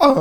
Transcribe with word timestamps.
Einen 0.00 0.12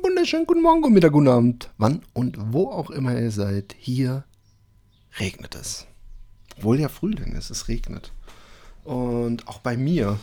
wunderschönen 0.00 0.46
guten 0.46 0.62
Morgen, 0.62 0.80
guten 0.80 0.94
Mittag, 0.94 1.12
guten 1.12 1.28
Abend. 1.28 1.68
Wann 1.76 2.00
und 2.14 2.38
wo 2.54 2.70
auch 2.70 2.88
immer 2.88 3.20
ihr 3.20 3.30
seid, 3.30 3.76
hier 3.78 4.24
regnet 5.18 5.56
es. 5.56 5.86
Obwohl 6.56 6.80
ja 6.80 6.88
Frühling 6.88 7.36
ist, 7.36 7.50
es 7.50 7.68
regnet. 7.68 8.12
Und 8.84 9.46
auch 9.46 9.58
bei 9.58 9.76
mir, 9.76 10.18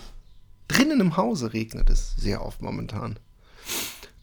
drinnen 0.67 0.99
im 0.99 1.15
Hause 1.15 1.53
regnet 1.53 1.91
es 1.91 2.15
sehr 2.15 2.43
oft 2.43 2.63
momentan. 2.63 3.19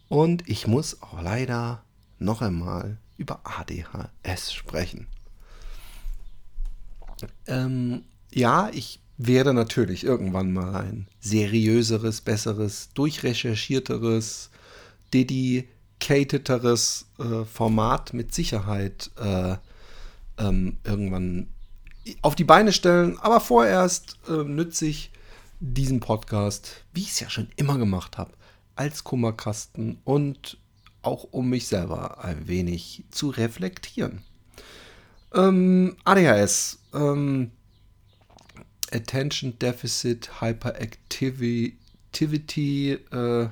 Und 0.09 0.49
ich 0.49 0.67
muss 0.67 1.01
auch 1.03 1.23
leider 1.23 1.85
noch 2.19 2.43
einmal 2.43 2.99
über 3.17 3.43
ADHS 3.45 4.53
sprechen. 4.53 5.07
Ähm, 7.47 8.05
ja, 8.33 8.71
ich 8.73 9.01
werde 9.17 9.55
natürlich 9.55 10.05
irgendwann 10.05 10.53
mal 10.53 10.75
ein 10.75 11.07
seriöseres, 11.21 12.21
besseres, 12.21 12.91
durchrecherchierteres, 12.95 14.51
dedicateteres 15.13 17.07
äh, 17.19 17.45
Format 17.45 18.13
mit 18.13 18.35
Sicherheit 18.35 19.11
äh, 19.17 19.57
ähm, 20.39 20.79
irgendwann 20.85 21.49
auf 22.23 22.35
die 22.35 22.45
Beine 22.45 22.73
stellen. 22.73 23.19
Aber 23.19 23.41
vorerst 23.41 24.19
äh, 24.29 24.45
nütze 24.45 24.87
ich 24.87 25.11
diesen 25.61 26.01
Podcast, 26.01 26.85
wie 26.93 27.03
ich 27.03 27.11
es 27.11 27.21
ja 27.21 27.31
schon 27.31 27.49
immer 27.57 27.79
gemacht 27.79 28.19
habe, 28.19 28.33
als 28.77 29.05
Kummerkasten 29.05 29.99
und 30.05 30.59
auch 31.03 31.25
um 31.31 31.51
mich 31.51 31.69
selber 31.69 32.25
ein 32.25 32.49
wenig 32.49 33.05
zu 33.11 33.31
reflektieren. 33.31 34.23
Ähm, 35.35 35.97
ADHS, 36.05 36.79
ähm, 36.95 37.51
Attention 38.93 39.59
Deficit 39.59 40.41
Hyperactivity 40.41 42.93
äh, 42.93 43.49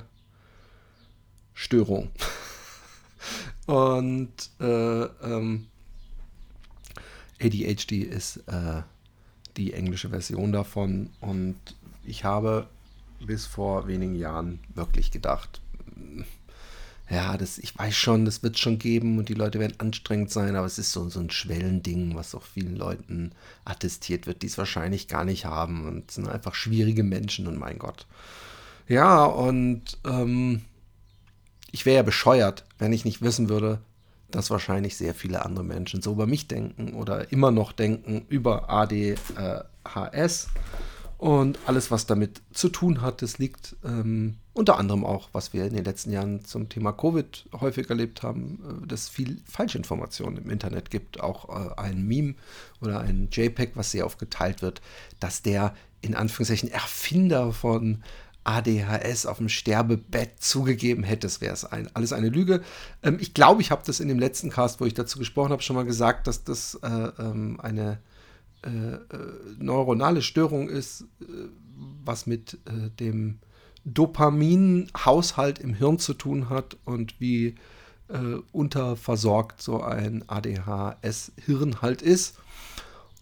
Störung. 1.53 2.09
Und 3.67 4.49
äh, 4.59 5.03
ähm, 5.03 5.67
ADHD 7.41 8.03
ist 8.03 8.37
äh, 8.47 8.83
die 9.57 9.73
englische 9.73 10.09
Version 10.09 10.53
davon. 10.53 11.09
Und 11.19 11.57
ich 12.05 12.23
habe 12.23 12.69
bis 13.25 13.45
vor 13.45 13.87
wenigen 13.87 14.15
Jahren 14.15 14.59
wirklich 14.73 15.11
gedacht, 15.11 15.61
ja, 17.09 17.37
das, 17.37 17.57
ich 17.57 17.77
weiß 17.77 17.95
schon, 17.95 18.25
das 18.25 18.43
wird 18.43 18.57
schon 18.57 18.79
geben 18.79 19.17
und 19.17 19.29
die 19.29 19.33
Leute 19.33 19.59
werden 19.59 19.79
anstrengend 19.79 20.31
sein, 20.31 20.55
aber 20.55 20.65
es 20.65 20.79
ist 20.79 20.91
so, 20.91 21.09
so 21.09 21.19
ein 21.19 21.29
Schwellending, 21.29 22.15
was 22.15 22.33
auch 22.33 22.43
vielen 22.43 22.75
Leuten 22.75 23.33
attestiert 23.65 24.25
wird, 24.25 24.41
die 24.41 24.47
es 24.47 24.57
wahrscheinlich 24.57 25.07
gar 25.07 25.25
nicht 25.25 25.45
haben 25.45 25.87
und 25.87 26.11
sind 26.11 26.27
einfach 26.27 26.55
schwierige 26.55 27.03
Menschen 27.03 27.47
und 27.47 27.59
mein 27.59 27.77
Gott. 27.77 28.07
Ja, 28.87 29.25
und 29.25 29.97
ähm, 30.05 30.61
ich 31.71 31.85
wäre 31.85 31.97
ja 31.97 32.03
bescheuert, 32.03 32.65
wenn 32.79 32.93
ich 32.93 33.05
nicht 33.05 33.21
wissen 33.21 33.49
würde, 33.49 33.79
dass 34.31 34.49
wahrscheinlich 34.49 34.97
sehr 34.97 35.13
viele 35.13 35.45
andere 35.45 35.63
Menschen 35.63 36.01
so 36.01 36.13
über 36.13 36.25
mich 36.25 36.47
denken 36.47 36.93
oder 36.93 37.31
immer 37.31 37.51
noch 37.51 37.71
denken 37.71 38.25
über 38.29 38.69
ADHS. 38.69 40.47
Und 41.23 41.57
alles, 41.67 41.89
was 41.89 42.05
damit 42.05 42.41
zu 42.51 42.67
tun 42.67 43.01
hat, 43.01 43.21
das 43.21 43.37
liegt 43.37 43.77
ähm, 43.85 44.39
unter 44.51 44.77
anderem 44.77 45.05
auch, 45.05 45.29
was 45.31 45.53
wir 45.53 45.65
in 45.65 45.73
den 45.73 45.85
letzten 45.85 46.11
Jahren 46.11 46.43
zum 46.43 46.67
Thema 46.67 46.91
Covid 46.91 47.45
häufig 47.61 47.89
erlebt 47.89 48.23
haben, 48.23 48.59
äh, 48.83 48.87
dass 48.87 49.07
viel 49.07 49.41
Falschinformationen 49.45 50.43
im 50.43 50.49
Internet 50.49 50.91
gibt. 50.91 51.21
Auch 51.21 51.47
äh, 51.47 51.79
ein 51.79 52.05
Meme 52.05 52.35
oder 52.81 52.99
ein 52.99 53.29
JPEG, 53.31 53.71
was 53.75 53.91
sehr 53.91 54.05
oft 54.05 54.19
geteilt 54.19 54.61
wird, 54.61 54.81
dass 55.21 55.41
der 55.41 55.73
in 56.01 56.13
Anführungszeichen 56.13 56.69
Erfinder 56.69 57.53
von 57.53 58.03
ADHS 58.43 59.25
auf 59.25 59.37
dem 59.37 59.47
Sterbebett 59.47 60.43
zugegeben 60.43 61.03
hätte, 61.03 61.27
es 61.27 61.39
wäre 61.39 61.53
es 61.53 61.63
ein, 61.63 61.87
alles 61.93 62.11
eine 62.11 62.27
Lüge. 62.27 62.63
Ähm, 63.01 63.17
ich 63.21 63.33
glaube, 63.33 63.61
ich 63.61 63.71
habe 63.71 63.83
das 63.85 64.01
in 64.01 64.09
dem 64.09 64.19
letzten 64.19 64.49
Cast, 64.49 64.81
wo 64.81 64.85
ich 64.85 64.93
dazu 64.93 65.19
gesprochen 65.19 65.53
habe, 65.53 65.61
schon 65.61 65.77
mal 65.77 65.85
gesagt, 65.85 66.27
dass 66.27 66.43
das 66.43 66.77
äh, 66.83 66.89
ähm, 67.17 67.61
eine 67.61 67.99
äh, 68.65 68.95
äh, 68.95 68.99
neuronale 69.59 70.21
Störung 70.21 70.69
ist, 70.69 71.05
äh, 71.21 71.25
was 72.03 72.27
mit 72.27 72.59
äh, 72.65 72.89
dem 72.99 73.39
Dopaminhaushalt 73.85 75.59
im 75.59 75.73
Hirn 75.73 75.99
zu 75.99 76.13
tun 76.13 76.49
hat 76.49 76.77
und 76.85 77.19
wie 77.19 77.55
unterversorgt 78.51 79.61
so 79.61 79.81
ein 79.81 80.23
ADHS-Hirn 80.27 81.81
halt 81.81 82.03
ist. 82.03 82.35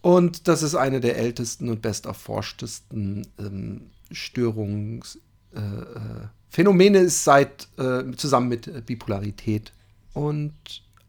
Und 0.02 0.48
das 0.48 0.62
ist 0.62 0.74
eine 0.74 1.00
der 1.00 1.16
ältesten 1.16 1.70
und 1.70 1.80
besterforschtesten 1.80 3.26
ähm, 3.38 3.90
Störungsphänomene 4.10 6.98
äh, 6.98 7.04
ist 7.04 7.24
seit 7.24 7.68
äh, 7.78 8.02
zusammen 8.16 8.48
mit 8.48 8.84
Bipolarität 8.84 9.72
und 10.12 10.52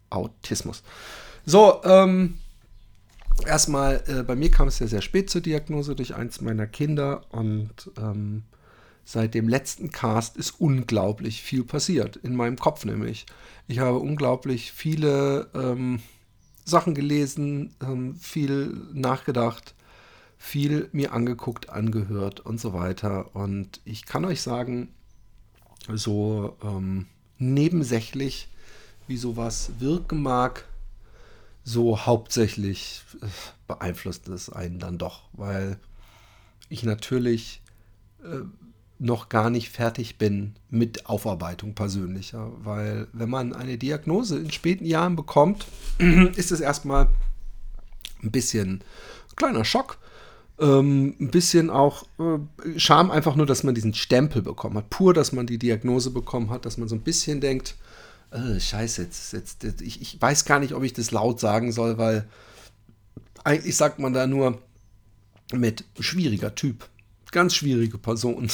Autismus. 0.09 0.81
So, 1.45 1.81
ähm, 1.83 2.35
erstmal, 3.45 4.03
äh, 4.07 4.23
bei 4.23 4.35
mir 4.35 4.51
kam 4.51 4.67
es 4.67 4.79
ja 4.79 4.87
sehr 4.87 5.01
spät 5.01 5.29
zur 5.29 5.41
Diagnose 5.41 5.95
durch 5.95 6.15
eins 6.15 6.41
meiner 6.41 6.67
Kinder 6.67 7.21
und 7.29 7.91
ähm, 7.97 8.43
seit 9.05 9.33
dem 9.33 9.49
letzten 9.49 9.91
Cast 9.91 10.37
ist 10.37 10.59
unglaublich 10.59 11.41
viel 11.41 11.63
passiert. 11.63 12.15
In 12.17 12.35
meinem 12.35 12.57
Kopf 12.57 12.85
nämlich. 12.85 13.25
Ich 13.67 13.79
habe 13.79 13.99
unglaublich 13.99 14.71
viele 14.71 15.49
ähm, 15.53 16.01
Sachen 16.65 16.95
gelesen, 16.95 17.75
ähm, 17.81 18.15
viel 18.15 18.75
nachgedacht, 18.93 19.75
viel 20.37 20.89
mir 20.91 21.13
angeguckt, 21.13 21.69
angehört 21.69 22.41
und 22.41 22.59
so 22.59 22.73
weiter. 22.73 23.35
Und 23.35 23.81
ich 23.85 24.05
kann 24.05 24.25
euch 24.25 24.41
sagen, 24.41 24.89
so 25.93 26.57
ähm, 26.63 27.07
nebensächlich, 27.37 28.47
wie 29.07 29.17
sowas 29.17 29.71
wirken 29.79 30.21
mag, 30.21 30.65
so 31.63 32.05
hauptsächlich 32.05 33.03
äh, 33.21 33.27
beeinflusst 33.67 34.27
es 34.27 34.49
einen 34.49 34.79
dann 34.79 34.97
doch, 34.97 35.23
weil 35.33 35.77
ich 36.69 36.83
natürlich 36.83 37.61
äh, 38.23 38.41
noch 38.99 39.29
gar 39.29 39.49
nicht 39.49 39.69
fertig 39.69 40.17
bin 40.17 40.55
mit 40.69 41.07
Aufarbeitung 41.07 41.75
persönlicher, 41.75 42.51
weil 42.63 43.07
wenn 43.11 43.29
man 43.29 43.53
eine 43.53 43.77
Diagnose 43.77 44.39
in 44.39 44.51
späten 44.51 44.85
Jahren 44.85 45.15
bekommt, 45.15 45.65
ist 46.35 46.51
es 46.51 46.59
erstmal 46.59 47.09
ein 48.21 48.31
bisschen 48.31 48.81
ein 49.29 49.35
kleiner 49.35 49.65
Schock, 49.65 49.97
ähm, 50.59 51.15
ein 51.19 51.31
bisschen 51.31 51.69
auch 51.69 52.05
äh, 52.19 52.79
Scham 52.79 53.11
einfach 53.11 53.35
nur, 53.35 53.45
dass 53.45 53.63
man 53.63 53.75
diesen 53.75 53.93
Stempel 53.93 54.41
bekommen 54.41 54.77
hat, 54.77 54.89
pur, 54.89 55.13
dass 55.13 55.31
man 55.31 55.47
die 55.47 55.57
Diagnose 55.57 56.11
bekommen 56.11 56.49
hat, 56.49 56.65
dass 56.65 56.77
man 56.77 56.87
so 56.87 56.95
ein 56.95 57.01
bisschen 57.01 57.41
denkt, 57.41 57.75
äh, 58.33 58.59
scheiße, 58.59 59.03
jetzt, 59.03 59.33
jetzt, 59.33 59.63
jetzt 59.63 59.81
ich, 59.81 60.01
ich 60.01 60.21
weiß 60.21 60.45
gar 60.45 60.59
nicht, 60.59 60.73
ob 60.73 60.83
ich 60.83 60.93
das 60.93 61.11
laut 61.11 61.39
sagen 61.39 61.71
soll, 61.71 61.97
weil 61.97 62.27
eigentlich 63.43 63.75
sagt 63.75 63.99
man 63.99 64.13
da 64.13 64.27
nur 64.27 64.59
mit 65.53 65.85
schwieriger 65.99 66.55
Typ, 66.55 66.89
ganz 67.31 67.53
schwierige 67.53 67.97
Person, 67.97 68.49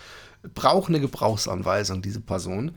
braucht 0.54 0.88
eine 0.88 1.00
Gebrauchsanweisung, 1.00 2.02
diese 2.02 2.20
Person. 2.20 2.72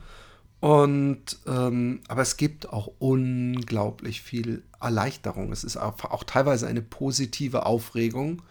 Und 0.62 1.38
ähm, 1.46 2.00
aber 2.08 2.22
es 2.22 2.38
gibt 2.38 2.70
auch 2.70 2.90
unglaublich 3.00 4.22
viel 4.22 4.64
Erleichterung. 4.80 5.52
Es 5.52 5.64
ist 5.64 5.78
auch, 5.78 6.04
auch 6.06 6.24
teilweise 6.24 6.68
eine 6.68 6.82
positive 6.82 7.66
Aufregung. 7.66 8.42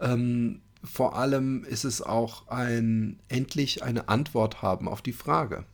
Ähm, 0.00 0.62
vor 0.82 1.16
allem 1.16 1.62
ist 1.64 1.84
es 1.84 2.00
auch 2.00 2.48
ein 2.48 3.20
endlich 3.28 3.82
eine 3.82 4.08
Antwort 4.08 4.62
haben 4.62 4.88
auf 4.88 5.02
die 5.02 5.12
Frage 5.12 5.64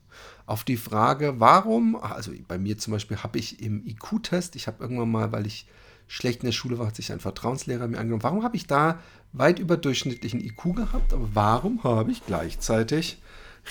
auf 0.46 0.62
die 0.62 0.76
Frage, 0.76 1.34
warum, 1.38 1.96
also 1.96 2.32
bei 2.46 2.56
mir 2.56 2.78
zum 2.78 2.92
Beispiel 2.92 3.18
habe 3.18 3.38
ich 3.38 3.60
im 3.60 3.84
IQ-Test, 3.84 4.56
ich 4.56 4.68
habe 4.68 4.82
irgendwann 4.82 5.10
mal, 5.10 5.32
weil 5.32 5.46
ich 5.46 5.66
schlecht 6.06 6.42
in 6.42 6.46
der 6.46 6.52
Schule 6.52 6.78
war, 6.78 6.86
hat 6.86 6.96
sich 6.96 7.12
ein 7.12 7.18
Vertrauenslehrer 7.18 7.88
mir 7.88 7.98
angenommen, 7.98 8.22
warum 8.22 8.44
habe 8.44 8.56
ich 8.56 8.68
da 8.68 9.00
weit 9.32 9.58
überdurchschnittlichen 9.58 10.40
IQ 10.40 10.76
gehabt, 10.76 11.12
aber 11.12 11.28
warum 11.34 11.82
habe 11.82 12.12
ich 12.12 12.24
gleichzeitig 12.24 13.18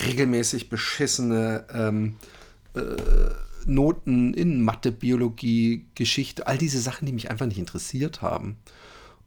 regelmäßig 0.05 0.69
beschissene 0.69 1.65
ähm, 1.73 2.17
äh, 2.75 2.81
Noten 3.65 4.33
in 4.33 4.61
Mathe, 4.61 4.91
Biologie, 4.91 5.85
Geschichte, 5.95 6.45
all 6.45 6.57
diese 6.57 6.79
Sachen, 6.79 7.05
die 7.05 7.13
mich 7.13 7.31
einfach 7.31 7.47
nicht 7.47 7.57
interessiert 7.57 8.21
haben. 8.21 8.57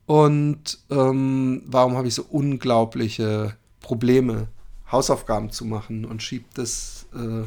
Und 0.06 0.78
ähm, 0.90 1.62
warum 1.66 1.96
habe 1.96 2.08
ich 2.08 2.14
so 2.14 2.24
unglaubliche 2.24 3.56
Probleme 3.80 4.48
Hausaufgaben 4.90 5.50
zu 5.50 5.64
machen 5.64 6.04
und 6.04 6.22
schiebt 6.22 6.58
das 6.58 7.06
äh, 7.14 7.44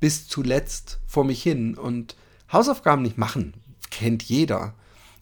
bis 0.00 0.28
zuletzt 0.28 0.98
vor 1.06 1.24
mich 1.24 1.42
hin. 1.42 1.76
Und 1.76 2.16
Hausaufgaben 2.52 3.02
nicht 3.02 3.18
machen, 3.18 3.54
kennt 3.90 4.22
jeder. 4.22 4.74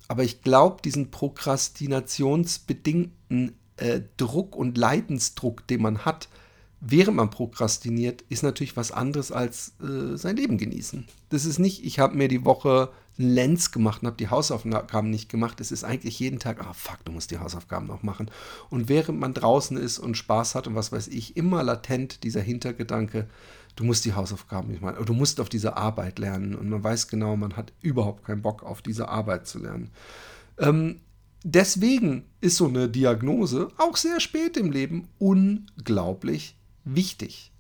Aber 0.09 0.25
ich 0.25 0.43
glaube, 0.43 0.83
diesen 0.83 1.11
prokrastinationsbedingten 1.11 3.56
äh, 3.77 4.00
Druck 4.17 4.56
und 4.56 4.77
Leidensdruck, 4.77 5.67
den 5.67 5.83
man 5.83 6.05
hat, 6.05 6.29
während 6.84 7.17
man 7.17 7.31
prokrastiniert, 7.31 8.23
ist 8.29 8.43
natürlich 8.43 8.76
was 8.76 8.90
anderes 8.90 9.31
als 9.31 9.75
äh, 9.81 10.17
sein 10.17 10.37
Leben 10.37 10.58
genießen. 10.58 11.06
Das 11.29 11.44
ist 11.44 11.61
nicht, 11.61 11.84
ich 11.84 12.00
habe 12.00 12.17
mir 12.17 12.26
die 12.26 12.44
Woche 12.44 12.90
Lenz 13.17 13.70
gemacht 13.70 14.02
und 14.02 14.08
habe 14.08 14.17
die 14.17 14.31
Hausaufgaben 14.31 15.08
nicht 15.08 15.29
gemacht. 15.29 15.61
Es 15.61 15.70
ist 15.70 15.84
eigentlich 15.84 16.19
jeden 16.19 16.40
Tag, 16.40 16.61
ah 16.61 16.73
fuck, 16.73 16.99
du 17.05 17.12
musst 17.12 17.31
die 17.31 17.38
Hausaufgaben 17.38 17.87
noch 17.87 18.02
machen. 18.02 18.31
Und 18.69 18.88
während 18.88 19.20
man 19.20 19.32
draußen 19.32 19.76
ist 19.76 20.00
und 20.00 20.17
Spaß 20.17 20.56
hat 20.56 20.67
und 20.67 20.75
was 20.75 20.90
weiß 20.90 21.08
ich, 21.08 21.37
immer 21.37 21.62
latent 21.62 22.25
dieser 22.25 22.40
Hintergedanke, 22.40 23.29
du 23.76 23.84
musst 23.84 24.05
die 24.05 24.14
Hausaufgaben 24.14 24.69
nicht 24.69 24.82
machen, 24.82 25.05
du 25.05 25.14
musst 25.14 25.40
auf 25.40 25.49
diese 25.49 25.76
Arbeit 25.76 26.19
lernen. 26.19 26.56
Und 26.56 26.69
man 26.69 26.82
weiß 26.82 27.06
genau, 27.06 27.37
man 27.37 27.56
hat 27.56 27.73
überhaupt 27.81 28.25
keinen 28.25 28.43
Bock 28.43 28.64
auf 28.64 28.82
diese 28.82 29.08
Arbeit 29.08 29.46
zu 29.46 29.61
lernen. 29.61 29.90
Ähm, 30.58 31.00
deswegen 31.44 32.25
ist 32.40 32.56
so 32.56 32.67
eine 32.67 32.88
Diagnose 32.88 33.69
auch 33.79 33.96
sehr 33.96 34.19
spät 34.19 34.56
im 34.56 34.73
Leben 34.73 35.06
unglaublich 35.19 36.56
wichtig. 36.84 37.52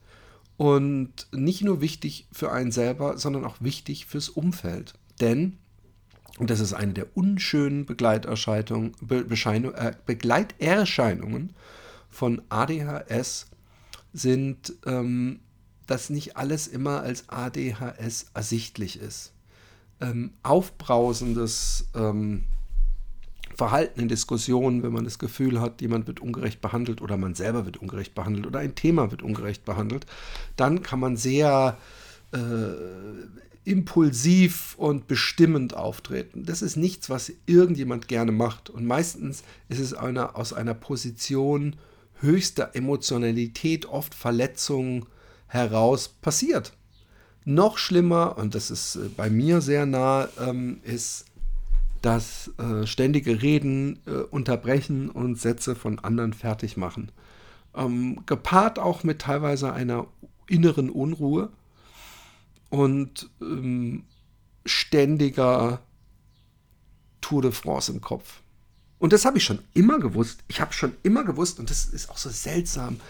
Und 0.56 1.26
nicht 1.32 1.62
nur 1.62 1.80
wichtig 1.80 2.28
für 2.30 2.52
einen 2.52 2.72
selber, 2.72 3.18
sondern 3.18 3.44
auch 3.44 3.56
wichtig 3.60 4.06
fürs 4.06 4.28
Umfeld. 4.28 4.94
Denn, 5.20 5.58
und 6.38 6.50
das 6.50 6.60
ist 6.60 6.72
eine 6.72 6.92
der 6.92 7.16
unschönen 7.16 7.82
äh, 7.82 7.84
Begleiterscheinungen 10.06 11.54
von 12.08 12.42
ADHS, 12.48 13.46
sind, 14.12 14.74
ähm, 14.86 15.40
dass 15.86 16.10
nicht 16.10 16.36
alles 16.36 16.68
immer 16.68 17.00
als 17.00 17.28
ADHS 17.28 18.26
ersichtlich 18.34 19.00
ist. 19.00 19.32
Ähm, 20.00 20.32
aufbrausendes 20.42 21.88
ähm, 21.94 22.44
Verhalten 23.54 24.00
in 24.00 24.08
Diskussionen, 24.08 24.82
wenn 24.82 24.92
man 24.92 25.04
das 25.04 25.18
Gefühl 25.18 25.60
hat, 25.60 25.80
jemand 25.80 26.06
wird 26.06 26.20
ungerecht 26.20 26.60
behandelt 26.60 27.02
oder 27.02 27.16
man 27.16 27.34
selber 27.34 27.64
wird 27.66 27.76
ungerecht 27.76 28.14
behandelt 28.14 28.46
oder 28.46 28.60
ein 28.60 28.74
Thema 28.74 29.10
wird 29.10 29.22
ungerecht 29.22 29.64
behandelt, 29.64 30.06
dann 30.56 30.82
kann 30.82 31.00
man 31.00 31.16
sehr 31.16 31.76
äh, 32.32 32.38
impulsiv 33.64 34.74
und 34.76 35.06
bestimmend 35.06 35.74
auftreten. 35.74 36.44
Das 36.44 36.62
ist 36.62 36.76
nichts, 36.76 37.10
was 37.10 37.32
irgendjemand 37.46 38.08
gerne 38.08 38.32
macht. 38.32 38.70
Und 38.70 38.86
meistens 38.86 39.44
ist 39.68 39.78
es 39.78 39.94
einer, 39.94 40.36
aus 40.36 40.52
einer 40.52 40.74
Position 40.74 41.76
höchster 42.20 42.70
Emotionalität, 42.74 43.86
oft 43.86 44.14
Verletzungen 44.14 45.06
heraus 45.46 46.08
passiert. 46.08 46.72
Noch 47.44 47.78
schlimmer, 47.78 48.38
und 48.38 48.54
das 48.54 48.70
ist 48.70 48.96
äh, 48.96 49.08
bei 49.16 49.28
mir 49.28 49.60
sehr 49.60 49.86
nah, 49.86 50.28
ähm, 50.40 50.80
ist 50.84 51.26
das 52.02 52.50
äh, 52.58 52.86
ständige 52.86 53.42
Reden, 53.42 54.00
äh, 54.06 54.10
Unterbrechen 54.10 55.08
und 55.08 55.38
Sätze 55.38 55.74
von 55.74 55.98
anderen 55.98 56.32
fertig 56.32 56.76
machen. 56.76 57.12
Ähm, 57.74 58.22
gepaart 58.26 58.78
auch 58.78 59.04
mit 59.04 59.20
teilweise 59.20 59.72
einer 59.72 60.06
inneren 60.46 60.90
Unruhe 60.90 61.50
und 62.68 63.30
ähm, 63.40 64.04
ständiger 64.66 65.80
Tour 67.20 67.42
de 67.42 67.52
France 67.52 67.90
im 67.92 68.00
Kopf. 68.00 68.40
Und 68.98 69.12
das 69.12 69.24
habe 69.24 69.38
ich 69.38 69.44
schon 69.44 69.60
immer 69.74 69.98
gewusst. 69.98 70.44
Ich 70.48 70.60
habe 70.60 70.72
schon 70.72 70.94
immer 71.02 71.24
gewusst, 71.24 71.58
und 71.58 71.70
das 71.70 71.86
ist 71.86 72.10
auch 72.10 72.18
so 72.18 72.30
seltsam, 72.30 73.00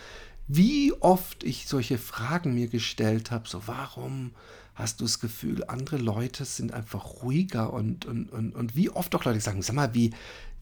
wie 0.49 0.93
oft 1.01 1.45
ich 1.45 1.67
solche 1.69 1.99
Fragen 1.99 2.55
mir 2.55 2.69
gestellt 2.69 3.31
habe, 3.31 3.49
so 3.49 3.63
warum 3.67 4.33
hast 4.75 5.01
du 5.01 5.05
das 5.05 5.21
Gefühl, 5.21 5.65
andere 5.65 5.99
Leute 5.99 6.45
sind 6.45 6.73
einfach 6.73 7.23
ruhiger 7.23 7.73
und, 7.73 8.07
und, 8.07 8.31
und, 8.33 8.55
und 8.55 8.75
wie 8.75 8.91
oft 8.91 9.15
auch 9.15 9.25
Leute 9.25 9.41
sagen, 9.41 9.63
sag 9.63 9.75
mal, 9.75 9.95
wie, 9.95 10.13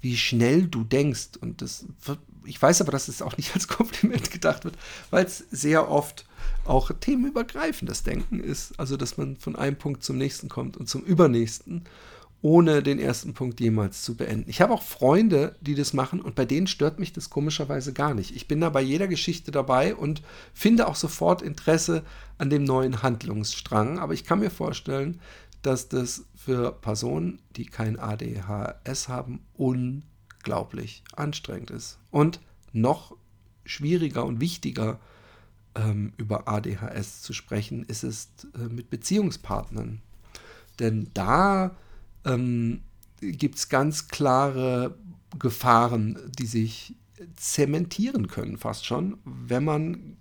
wie 0.01 0.17
schnell 0.17 0.67
du 0.67 0.85
denkst. 0.85 1.31
Und 1.41 1.62
das 1.62 1.87
wird, 2.05 2.19
ich 2.45 2.61
weiß 2.61 2.81
aber, 2.81 2.93
dass 2.93 3.09
es 3.09 3.23
auch 3.23 3.37
nicht 3.37 3.55
als 3.55 3.69
Kompliment 3.69 4.31
gedacht 4.31 4.65
wird, 4.65 4.77
weil 5.11 5.25
es 5.25 5.45
sehr 5.51 5.89
oft 5.89 6.25
auch 6.65 6.91
themenübergreifendes 6.91 8.03
Denken 8.03 8.41
ist. 8.41 8.79
Also, 8.79 8.97
dass 8.97 9.17
man 9.17 9.37
von 9.37 9.57
einem 9.57 9.77
Punkt 9.77 10.03
zum 10.03 10.19
nächsten 10.19 10.49
kommt 10.49 10.77
und 10.77 10.89
zum 10.89 11.03
übernächsten 11.03 11.85
ohne 12.42 12.82
den 12.82 12.98
ersten 12.98 13.34
Punkt 13.34 13.60
jemals 13.60 14.02
zu 14.02 14.16
beenden. 14.16 14.48
Ich 14.48 14.60
habe 14.60 14.72
auch 14.72 14.82
Freunde, 14.82 15.56
die 15.60 15.75
das 15.75 15.92
machen 15.92 16.20
und 16.20 16.34
bei 16.34 16.46
denen 16.46 16.66
stört 16.66 16.98
mich 16.98 17.12
das 17.12 17.28
komischerweise 17.28 17.92
gar 17.92 18.14
nicht. 18.14 18.34
Ich 18.34 18.48
bin 18.48 18.60
da 18.60 18.70
bei 18.70 18.81
jeder 18.81 19.08
Geschichte 19.08 19.50
dabei 19.50 19.94
und 19.94 20.22
finde 20.54 20.88
auch 20.88 20.96
sofort 20.96 21.42
Interesse 21.42 22.02
an 22.38 22.48
dem 22.48 22.64
neuen 22.64 23.02
Handlungsstrang. 23.02 23.98
Aber 23.98 24.14
ich 24.14 24.25
kann 24.25 24.38
mir 24.38 24.50
vorstellen, 24.50 25.20
dass 25.62 25.88
das 25.88 26.25
für 26.34 26.72
Personen, 26.72 27.40
die 27.56 27.66
kein 27.66 27.98
ADHS 27.98 29.08
haben, 29.08 29.40
unglaublich 29.54 31.02
anstrengend 31.14 31.70
ist. 31.70 31.98
Und 32.10 32.40
noch 32.72 33.14
schwieriger 33.66 34.25
und 34.25 34.40
wichtiger 34.40 34.98
ähm, 35.75 36.14
über 36.16 36.48
ADHS 36.48 37.20
zu 37.20 37.34
sprechen, 37.34 37.84
ist 37.84 38.02
es 38.02 38.31
äh, 38.54 38.72
mit 38.72 38.88
Beziehungspartnern. 38.88 40.00
Denn 40.78 41.10
da 41.12 41.76
ähm, 42.25 42.82
gibt 43.20 43.56
es 43.56 43.69
ganz 43.69 44.08
klare 44.08 44.96
Gefahren, 45.38 46.19
die 46.38 46.46
sich 46.46 46.94
zementieren 47.37 48.28
können, 48.28 48.56
fast 48.56 48.87
schon, 48.87 49.19
wenn 49.25 49.64
man 49.64 50.17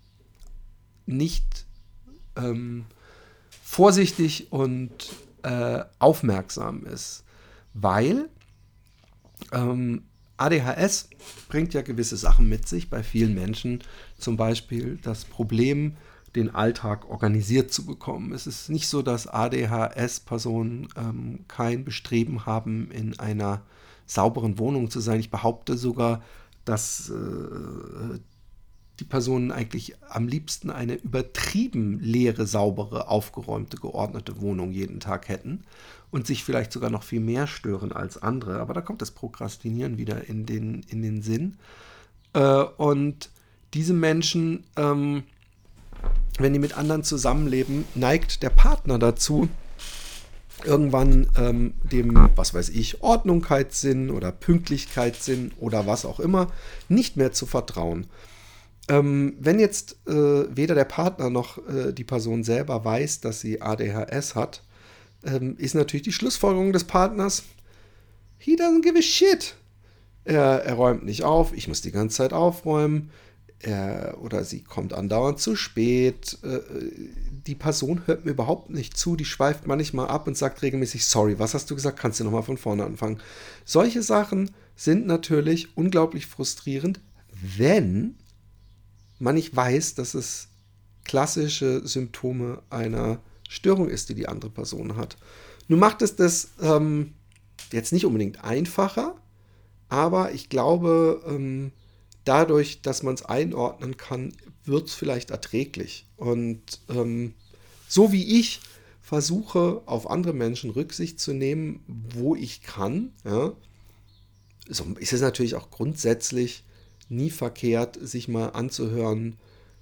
nicht 1.06 1.66
ähm, 2.36 2.86
vorsichtig 3.64 4.52
und 4.52 4.92
äh, 5.44 5.84
aufmerksam 6.00 6.86
ist. 6.86 7.24
Weil 7.74 8.30
ähm, 9.52 10.04
ADHS 10.38 11.10
bringt 11.48 11.74
ja 11.74 11.82
gewisse 11.82 12.18
Sachen 12.18 12.48
mit 12.48 12.68
sich 12.68 12.90
bei 12.90 13.04
vielen 13.04 13.34
Menschen, 13.34 13.84
zum 14.18 14.38
Beispiel 14.38 14.98
das 15.02 15.26
Problem, 15.26 15.98
den 16.36 16.54
Alltag 16.54 17.10
organisiert 17.10 17.72
zu 17.72 17.86
bekommen. 17.86 18.34
Es 18.34 18.48
ist 18.48 18.70
nicht 18.70 18.88
so, 18.88 19.02
dass 19.02 19.28
ADHS-Personen 19.28 20.88
ähm, 20.96 21.40
kein 21.48 21.84
Bestreben 21.86 22.46
haben, 22.46 22.92
in 22.92 23.20
einer 23.20 23.62
sauberen 24.06 24.58
Wohnung 24.58 24.90
zu 24.90 25.00
sein. 25.00 25.20
Ich 25.20 25.32
behaupte 25.32 25.78
sogar, 25.78 26.22
dass 26.66 27.10
äh, 27.10 28.20
die 29.00 29.06
Personen 29.06 29.52
eigentlich 29.52 29.96
am 30.10 30.28
liebsten 30.28 30.70
eine 30.70 30.96
übertrieben 30.96 32.00
leere, 32.00 32.46
saubere, 32.46 33.08
aufgeräumte, 33.08 33.78
geordnete 33.78 34.42
Wohnung 34.42 34.72
jeden 34.72 35.00
Tag 35.00 35.30
hätten 35.30 35.64
und 36.12 36.28
sich 36.28 36.44
vielleicht 36.44 36.72
sogar 36.72 36.90
noch 36.90 37.04
viel 37.04 37.22
mehr 37.22 37.48
stören 37.48 37.92
als 37.92 38.22
andere. 38.22 38.60
Aber 38.60 38.74
da 38.74 38.82
kommt 38.82 39.02
das 39.02 39.12
Prokrastinieren 39.12 39.98
wieder 39.98 40.28
in 40.28 40.46
den, 40.46 40.84
in 40.90 41.02
den 41.02 41.22
Sinn. 41.22 41.58
Äh, 42.34 42.64
und 42.78 43.30
diese 43.74 43.94
Menschen 43.94 44.64
ähm, 44.76 45.24
wenn 46.40 46.54
die 46.54 46.60
mit 46.60 46.78
anderen 46.78 47.04
zusammenleben, 47.04 47.86
neigt 47.96 48.44
der 48.44 48.50
Partner 48.50 48.98
dazu, 48.98 49.50
irgendwann 50.64 51.28
ähm, 51.38 51.74
dem, 51.84 52.30
was 52.36 52.54
weiß 52.54 52.70
ich, 52.70 53.02
Ordnungkeitssinn 53.02 54.10
oder 54.10 54.32
Pünktlichkeitssinn 54.32 55.52
oder 55.60 55.88
was 55.88 56.06
auch 56.06 56.20
immer, 56.20 56.52
nicht 56.90 57.18
mehr 57.18 57.32
zu 57.32 57.46
vertrauen. 57.46 58.08
Ähm, 58.90 59.36
wenn 59.40 59.60
jetzt 59.60 59.98
äh, 60.08 60.14
weder 60.56 60.76
der 60.76 60.86
Partner 60.86 61.30
noch 61.30 61.60
äh, 61.68 61.94
die 61.94 62.04
Person 62.04 62.44
selber 62.44 62.84
weiß, 62.84 63.22
dass 63.22 63.40
sie 63.40 63.62
ADHS 63.62 64.36
hat, 64.36 64.64
ähm, 65.24 65.56
ist 65.58 65.76
natürlich 65.76 66.04
die 66.04 66.12
Schlussfolgerung 66.12 66.74
des 66.74 66.86
Partners, 66.86 67.44
he 68.38 68.56
doesn't 68.56 68.82
give 68.82 68.98
a 68.98 69.02
shit. 69.02 69.56
Er, 70.26 70.64
er 70.66 70.74
räumt 70.74 71.06
nicht 71.06 71.24
auf, 71.24 71.54
ich 71.54 71.68
muss 71.68 71.82
die 71.82 71.92
ganze 71.92 72.18
Zeit 72.18 72.34
aufräumen 72.34 73.12
er 73.60 74.18
oder 74.22 74.44
sie 74.44 74.62
kommt 74.62 74.94
andauernd 74.94 75.40
zu 75.40 75.56
spät. 75.56 76.38
Äh, 76.44 76.60
die 77.46 77.56
Person 77.56 78.04
hört 78.06 78.26
mir 78.26 78.32
überhaupt 78.32 78.70
nicht 78.70 78.98
zu, 78.98 79.16
die 79.16 79.26
schweift 79.26 79.68
manchmal 79.68 80.08
ab 80.08 80.28
und 80.28 80.38
sagt 80.38 80.62
regelmäßig, 80.62 81.06
sorry, 81.06 81.40
was 81.40 81.54
hast 81.54 81.70
du 81.70 81.76
gesagt, 81.76 82.00
kannst 82.00 82.20
du 82.20 82.24
nochmal 82.24 82.44
von 82.44 82.58
vorne 82.58 82.86
anfangen. 82.86 83.20
Solche 83.66 84.02
Sachen 84.02 84.52
sind 84.76 85.08
natürlich 85.08 85.76
unglaublich 85.78 86.26
frustrierend, 86.26 87.00
wenn 87.58 88.16
man 89.20 89.36
nicht 89.36 89.56
weiß, 89.56 89.96
dass 89.96 90.14
es 90.14 90.48
klassische 91.04 91.86
Symptome 91.88 92.62
einer 92.70 93.20
Störung 93.50 93.90
ist, 93.90 94.10
die 94.10 94.16
die 94.16 94.28
andere 94.28 94.52
Person 94.52 94.96
hat. 94.96 95.18
Nun 95.68 95.80
macht 95.80 96.02
es 96.02 96.16
das 96.16 96.50
ähm, 96.62 97.14
jetzt 97.72 97.92
nicht 97.92 98.06
unbedingt 98.06 98.44
einfacher, 98.44 99.16
aber 99.90 100.32
ich 100.34 100.50
glaube, 100.50 101.24
ähm, 101.28 101.72
dadurch, 102.30 102.84
dass 102.84 103.02
man 103.02 103.16
es 103.16 103.26
einordnen 103.26 103.98
kann, 103.98 104.34
wird 104.64 104.88
es 104.88 104.94
vielleicht 104.94 105.32
erträglich. 105.32 106.06
Und 106.16 106.62
ähm, 106.88 107.34
so 107.88 108.12
wie 108.12 108.40
ich 108.40 108.62
versuche, 109.02 109.82
auf 109.88 110.08
andere 110.08 110.34
Menschen 110.34 110.70
Rücksicht 110.70 111.20
zu 111.20 111.34
nehmen, 111.34 111.84
wo 111.88 112.36
ich 112.36 112.62
kann, 112.62 113.14
ja, 113.26 113.54
so 114.68 114.86
ist 115.00 115.12
es 115.12 115.22
natürlich 115.22 115.56
auch 115.56 115.72
grundsätzlich 115.72 116.64
nie 117.10 117.32
verkehrt, 117.32 117.98
sich 118.00 118.28
mal 118.28 118.50
anzuhören, 118.50 119.36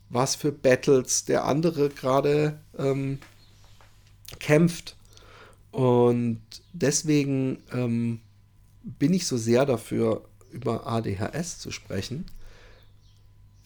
was 0.10 0.36
für 0.36 0.54
Battles 0.54 1.26
der 1.26 1.44
andere 1.44 1.90
gerade 1.90 2.62
ähm, 2.78 3.20
kämpft. 4.40 4.96
Und 5.72 6.42
deswegen 6.72 7.62
ähm, 7.74 8.22
bin 8.84 9.14
ich 9.14 9.28
so 9.28 9.36
sehr 9.36 9.66
dafür, 9.66 10.24
über 10.50 10.88
ADHS 10.88 11.60
zu 11.60 11.72
sprechen, 11.72 12.24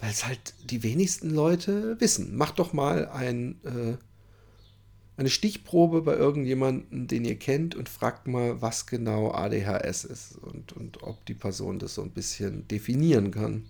weil 0.01 0.09
es 0.09 0.27
halt 0.27 0.55
die 0.63 0.83
wenigsten 0.83 1.29
Leute 1.29 1.95
wissen. 1.99 2.35
Mach 2.35 2.51
doch 2.51 2.73
mal 2.73 3.07
ein, 3.07 3.59
äh, 3.63 3.97
eine 5.15 5.29
Stichprobe 5.29 6.01
bei 6.01 6.15
irgendjemandem, 6.15 7.07
den 7.07 7.23
ihr 7.23 7.37
kennt 7.37 7.75
und 7.75 7.87
fragt 7.87 8.27
mal, 8.27 8.61
was 8.61 8.87
genau 8.87 9.31
ADHS 9.31 10.03
ist 10.05 10.37
und, 10.41 10.73
und 10.73 11.03
ob 11.03 11.23
die 11.27 11.35
Person 11.35 11.77
das 11.77 11.93
so 11.93 12.01
ein 12.01 12.09
bisschen 12.09 12.67
definieren 12.67 13.29
kann. 13.29 13.67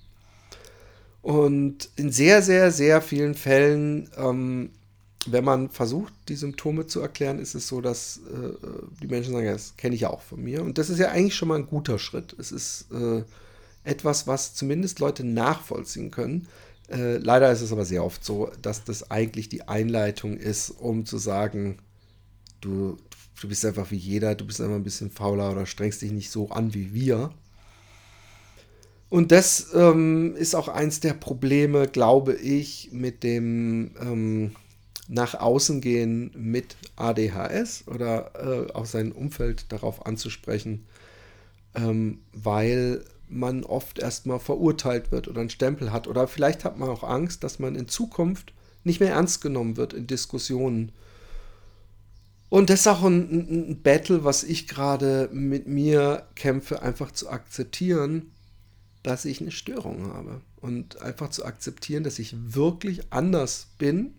Und 1.22 1.90
in 1.98 2.12
sehr, 2.12 2.42
sehr, 2.42 2.72
sehr 2.72 3.02
vielen 3.02 3.36
Fällen, 3.36 4.10
ähm, 4.16 4.72
wenn 5.28 5.44
man 5.44 5.70
versucht, 5.70 6.14
die 6.30 6.36
Symptome 6.36 6.88
zu 6.88 7.02
erklären, 7.02 7.40
ist 7.40 7.56
es 7.56 7.68
so, 7.68 7.82
dass 7.82 8.22
äh, 8.34 8.68
die 9.04 9.08
Menschen 9.08 9.34
sagen, 9.34 9.46
das 9.46 9.76
kenne 9.76 9.96
ich 9.96 10.02
ja 10.02 10.10
auch 10.10 10.22
von 10.22 10.42
mir. 10.42 10.64
Und 10.64 10.78
das 10.78 10.90
ist 10.90 10.98
ja 10.98 11.10
eigentlich 11.10 11.36
schon 11.36 11.50
mal 11.50 11.60
ein 11.60 11.68
guter 11.68 12.00
Schritt. 12.00 12.34
Es 12.40 12.54
ist 12.54 12.88
äh, 12.92 13.24
etwas, 13.84 14.28
was 14.28 14.54
zumindest 14.54 15.00
Leute 15.00 15.24
nachvollziehen 15.24 16.12
können. 16.12 16.48
Äh, 16.90 17.18
leider 17.18 17.52
ist 17.52 17.62
es 17.62 17.72
aber 17.72 17.86
sehr 17.86 18.04
oft 18.04 18.24
so, 18.24 18.52
dass 18.62 18.84
das 18.84 19.10
eigentlich 19.12 19.50
die 19.50 19.68
Einleitung 19.68 20.38
ist, 20.38 20.70
um 20.72 21.06
zu 21.06 21.18
sagen, 21.18 21.78
du, 22.60 22.98
du 23.40 23.48
bist 23.48 23.66
einfach 23.66 23.92
wie 23.92 23.98
jeder, 23.98 24.36
du 24.36 24.46
bist 24.46 24.62
einfach 24.62 24.76
ein 24.76 24.84
bisschen 24.84 25.10
fauler 25.10 25.52
oder 25.52 25.66
strengst 25.66 26.02
dich 26.02 26.12
nicht 26.12 26.32
so 26.32 26.50
an 26.50 26.74
wie 26.74 26.94
wir. 26.94 27.32
Und 29.10 29.32
das 29.32 29.68
ähm, 29.74 30.36
ist 30.38 30.56
auch 30.56 30.70
eins 30.70 31.02
der 31.02 31.14
Probleme, 31.14 31.88
glaube 31.88 32.34
ich, 32.34 32.90
mit 32.94 33.24
dem 33.24 33.92
ähm, 34.00 34.52
nach 35.10 35.36
außen 35.36 35.82
gehen 35.82 36.32
mit 36.34 36.78
ADHS 36.96 37.84
oder 37.88 38.32
äh, 38.36 38.72
auch 38.72 38.86
sein 38.86 39.12
Umfeld 39.12 39.66
darauf 39.70 40.06
anzusprechen, 40.06 40.86
ähm, 41.76 42.20
weil 42.32 43.04
man 43.32 43.64
oft 43.64 44.00
erstmal 44.00 44.40
verurteilt 44.40 45.12
wird 45.12 45.28
oder 45.28 45.42
einen 45.42 45.50
Stempel 45.50 45.92
hat. 45.92 46.08
Oder 46.08 46.28
vielleicht 46.28 46.64
hat 46.64 46.78
man 46.78 46.90
auch 46.90 47.04
Angst, 47.04 47.44
dass 47.44 47.60
man 47.60 47.76
in 47.76 47.88
Zukunft 47.88 48.54
nicht 48.84 49.00
mehr 49.00 49.12
ernst 49.12 49.42
genommen 49.42 49.78
wird 49.78 49.94
in 49.94 50.08
Diskussionen. 50.08 50.92
Und 52.50 52.70
das 52.70 52.82
ist 52.82 52.88
auch 52.88 53.04
ein, 53.04 53.70
ein 53.70 53.82
Battle, 53.82 54.24
was 54.24 54.44
ich 54.44 54.68
gerade 54.68 55.30
mit 55.32 55.68
mir 55.68 56.28
kämpfe, 56.36 56.82
einfach 56.82 57.12
zu 57.12 57.30
akzeptieren, 57.30 58.32
dass 59.04 59.26
ich 59.26 59.42
eine 59.42 59.52
Störung 59.52 60.08
habe. 60.08 60.42
Und 60.58 61.02
einfach 61.02 61.30
zu 61.30 61.46
akzeptieren, 61.46 62.04
dass 62.04 62.20
ich 62.20 62.36
wirklich 62.54 63.12
anders 63.12 63.68
bin 63.78 64.14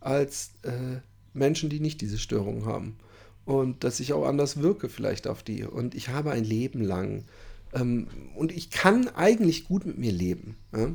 als 0.00 0.50
äh, 0.62 0.98
Menschen, 1.32 1.70
die 1.70 1.80
nicht 1.80 2.00
diese 2.00 2.18
Störung 2.18 2.66
haben. 2.66 2.98
Und 3.44 3.84
dass 3.84 4.00
ich 4.00 4.12
auch 4.12 4.26
anders 4.26 4.60
wirke 4.60 4.88
vielleicht 4.88 5.26
auf 5.26 5.42
die. 5.42 5.64
Und 5.64 5.94
ich 5.94 6.08
habe 6.08 6.32
ein 6.32 6.44
Leben 6.44 6.82
lang. 6.82 7.24
Ähm, 7.74 8.08
und 8.34 8.52
ich 8.52 8.70
kann 8.70 9.08
eigentlich 9.08 9.64
gut 9.64 9.86
mit 9.86 9.98
mir 9.98 10.12
leben. 10.12 10.56
Ja? 10.72 10.90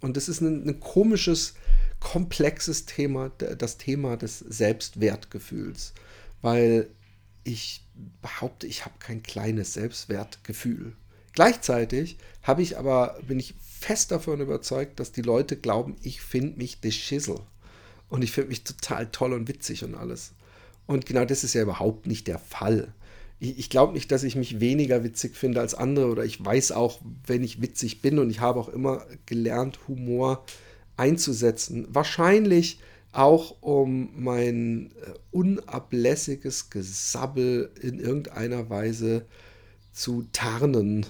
Und 0.00 0.16
das 0.16 0.28
ist 0.28 0.40
ein, 0.40 0.68
ein 0.68 0.80
komisches, 0.80 1.54
komplexes 2.00 2.86
Thema, 2.86 3.30
das 3.30 3.78
Thema 3.78 4.16
des 4.16 4.38
Selbstwertgefühls. 4.38 5.94
Weil 6.42 6.88
ich 7.44 7.84
behaupte, 8.22 8.66
ich 8.66 8.84
habe 8.84 8.96
kein 8.98 9.22
kleines 9.22 9.72
Selbstwertgefühl. 9.74 10.94
Gleichzeitig 11.32 12.18
habe 12.42 12.62
ich 12.62 12.78
aber, 12.78 13.18
bin 13.26 13.38
ich 13.38 13.54
fest 13.60 14.10
davon 14.10 14.40
überzeugt, 14.40 14.98
dass 15.00 15.12
die 15.12 15.22
Leute 15.22 15.56
glauben, 15.56 15.96
ich 16.02 16.20
finde 16.20 16.58
mich 16.58 16.78
the 16.82 16.92
Schissel. 16.92 17.40
Und 18.08 18.22
ich 18.22 18.32
finde 18.32 18.50
mich 18.50 18.64
total 18.64 19.10
toll 19.10 19.32
und 19.32 19.48
witzig 19.48 19.84
und 19.84 19.94
alles. 19.94 20.32
Und 20.86 21.06
genau 21.06 21.24
das 21.24 21.44
ist 21.44 21.54
ja 21.54 21.62
überhaupt 21.62 22.06
nicht 22.06 22.28
der 22.28 22.38
Fall. 22.38 22.94
Ich, 23.38 23.58
ich 23.58 23.70
glaube 23.70 23.92
nicht, 23.92 24.10
dass 24.12 24.22
ich 24.22 24.36
mich 24.36 24.60
weniger 24.60 25.04
witzig 25.04 25.36
finde 25.36 25.60
als 25.60 25.74
andere 25.74 26.08
oder 26.08 26.24
ich 26.24 26.44
weiß 26.44 26.72
auch, 26.72 27.00
wenn 27.26 27.42
ich 27.42 27.60
witzig 27.60 28.02
bin 28.02 28.18
und 28.18 28.30
ich 28.30 28.40
habe 28.40 28.60
auch 28.60 28.68
immer 28.68 29.04
gelernt, 29.26 29.78
Humor 29.88 30.44
einzusetzen. 30.96 31.86
Wahrscheinlich 31.90 32.78
auch 33.12 33.56
um 33.62 34.10
mein 34.16 34.90
äh, 35.02 35.12
unablässiges 35.30 36.70
Gesabbel 36.70 37.70
in 37.80 37.98
irgendeiner 37.98 38.68
Weise 38.68 39.24
zu 39.92 40.26
tarnen 40.32 41.06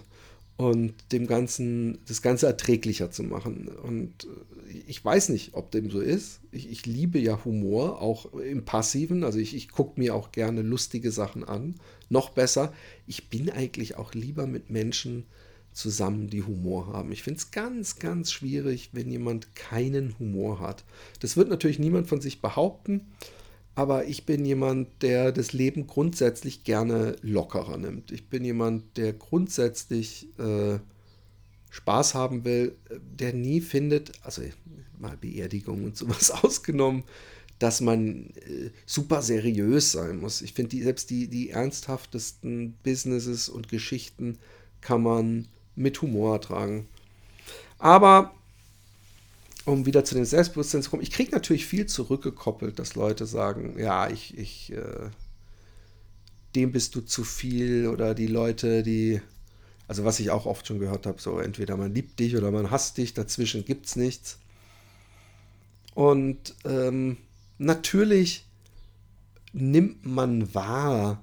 und 0.57 0.95
dem 1.13 1.27
Ganzen, 1.27 1.99
das 2.07 2.23
Ganze 2.23 2.47
erträglicher 2.47 3.11
zu 3.11 3.25
machen. 3.25 3.69
Und 3.69 4.25
äh, 4.25 4.56
ich 4.87 5.05
weiß 5.05 5.31
nicht, 5.31 5.55
ob 5.55 5.71
dem 5.71 5.91
so 5.91 6.01
ist. 6.01 6.41
Ich, 6.51 6.71
ich 6.71 6.87
liebe 6.87 7.19
ja 7.19 7.45
Humor, 7.45 8.01
auch 8.01 8.33
im 8.35 8.65
Passiven. 8.65 9.25
Also 9.25 9.39
ich, 9.39 9.55
ich 9.55 9.71
gucke 9.71 9.99
mir 9.99 10.15
auch 10.15 10.33
gerne 10.33 10.63
lustige 10.63 11.11
Sachen 11.11 11.45
an. 11.45 11.77
Noch 12.09 12.31
besser, 12.31 12.73
ich 13.07 13.29
bin 13.29 13.51
eigentlich 13.51 13.97
auch 13.97 14.15
lieber 14.15 14.47
mit 14.47 14.71
Menschen 14.71 15.27
zusammen, 15.73 16.29
die 16.29 16.43
Humor 16.43 16.87
haben. 16.89 17.13
Ich 17.13 17.23
finde 17.23 17.39
es 17.39 17.51
ganz, 17.51 17.99
ganz 17.99 18.33
schwierig, 18.33 18.91
wenn 18.93 19.11
jemand 19.11 19.55
keinen 19.55 20.19
Humor 20.19 20.61
hat. 20.61 20.85
Das 21.21 21.37
wird 21.37 21.51
natürlich 21.51 21.79
niemand 21.79 22.09
von 22.09 22.21
sich 22.21 22.41
behaupten. 22.41 23.03
Aber 23.75 24.07
ich 24.07 24.25
bin 24.25 24.47
jemand, 24.47 24.89
der 25.03 25.33
das 25.33 25.53
Leben 25.53 25.87
grundsätzlich 25.87 26.65
gerne 26.65 27.17
lockerer 27.21 27.77
nimmt. 27.77 28.11
Ich 28.11 28.31
bin 28.31 28.43
jemand, 28.43 28.97
der 28.97 29.13
grundsätzlich 29.13 30.29
äh, 30.39 30.79
Spaß 31.77 32.15
haben 32.15 32.45
will, 32.45 32.75
der 32.91 33.35
nie 33.35 33.61
findet, 33.61 34.13
also 34.23 34.43
mal 34.99 35.17
Beerdigung 35.19 35.85
und 35.85 35.97
sowas 35.97 36.31
ausgenommen, 36.43 37.05
dass 37.59 37.83
man 37.83 38.31
äh, 38.31 38.71
super 38.87 39.21
seriös 39.21 39.93
sein 39.93 40.19
muss. 40.19 40.41
Ich 40.41 40.55
finde, 40.55 40.83
selbst 40.83 41.11
die, 41.11 41.29
die 41.29 41.51
ernsthaftesten 41.51 42.75
Businesses 42.83 43.51
und 43.51 43.69
Geschichten 43.69 44.39
kann 44.81 45.03
man 45.03 45.49
mit 45.75 46.01
Humor 46.01 46.35
ertragen. 46.35 46.89
Aber 47.79 48.35
um 49.67 49.85
wieder 49.85 50.05
zu 50.05 50.15
dem 50.15 50.25
Selbstbewusstsein 50.25 50.83
zu 50.83 50.89
kommen, 50.89 51.03
ich 51.03 51.11
kriege 51.11 51.33
natürlich 51.33 51.67
viel 51.67 51.85
zurückgekoppelt, 51.85 52.79
dass 52.79 52.95
Leute 52.95 53.27
sagen, 53.27 53.79
ja, 53.79 54.09
ich, 54.09 54.37
ich, 54.39 54.73
äh, 54.73 55.11
dem 56.55 56.73
bist 56.73 56.95
du 56.95 57.03
zu 57.03 57.23
viel 57.23 57.87
oder 57.87 58.15
die 58.15 58.29
Leute, 58.29 58.83
die, 58.83 59.21
also 59.89 60.05
was 60.05 60.21
ich 60.21 60.31
auch 60.31 60.47
oft 60.47 60.67
schon 60.67 60.79
gehört 60.79 61.07
habe, 61.07 61.21
so 61.21 61.39
entweder 61.39 61.77
man 61.77 61.95
liebt 61.95 62.19
dich 62.19 62.37
oder 62.37 62.51
man 62.51 62.71
hasst 62.71 62.99
dich, 62.99 63.15
dazwischen 63.15 63.65
gibt 63.65 63.87
es 63.87 63.97
nichts. 63.97 64.39
Und 65.95 66.55
ähm, 66.65 67.17
natürlich 67.59 68.47
nimmt 69.53 70.05
man 70.05 70.55
wahr 70.55 71.23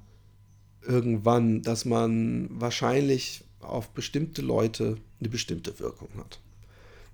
irgendwann, 0.82 1.62
dass 1.62 1.86
man 1.86 2.50
wahrscheinlich 2.51 3.43
auf 3.60 3.89
bestimmte 3.89 4.41
Leute 4.41 4.98
eine 5.20 5.29
bestimmte 5.29 5.79
Wirkung 5.79 6.10
hat. 6.17 6.39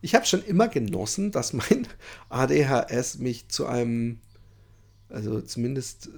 Ich 0.02 0.16
habe 0.16 0.26
schon 0.26 0.44
immer 0.44 0.68
genossen, 0.68 1.32
dass 1.32 1.54
mein 1.54 1.88
ADHS 2.30 3.20
mich 3.20 3.50
zu 3.50 3.66
einem, 3.66 4.20
also 5.10 5.42
zumindest 5.42 6.08
äh, 6.08 6.12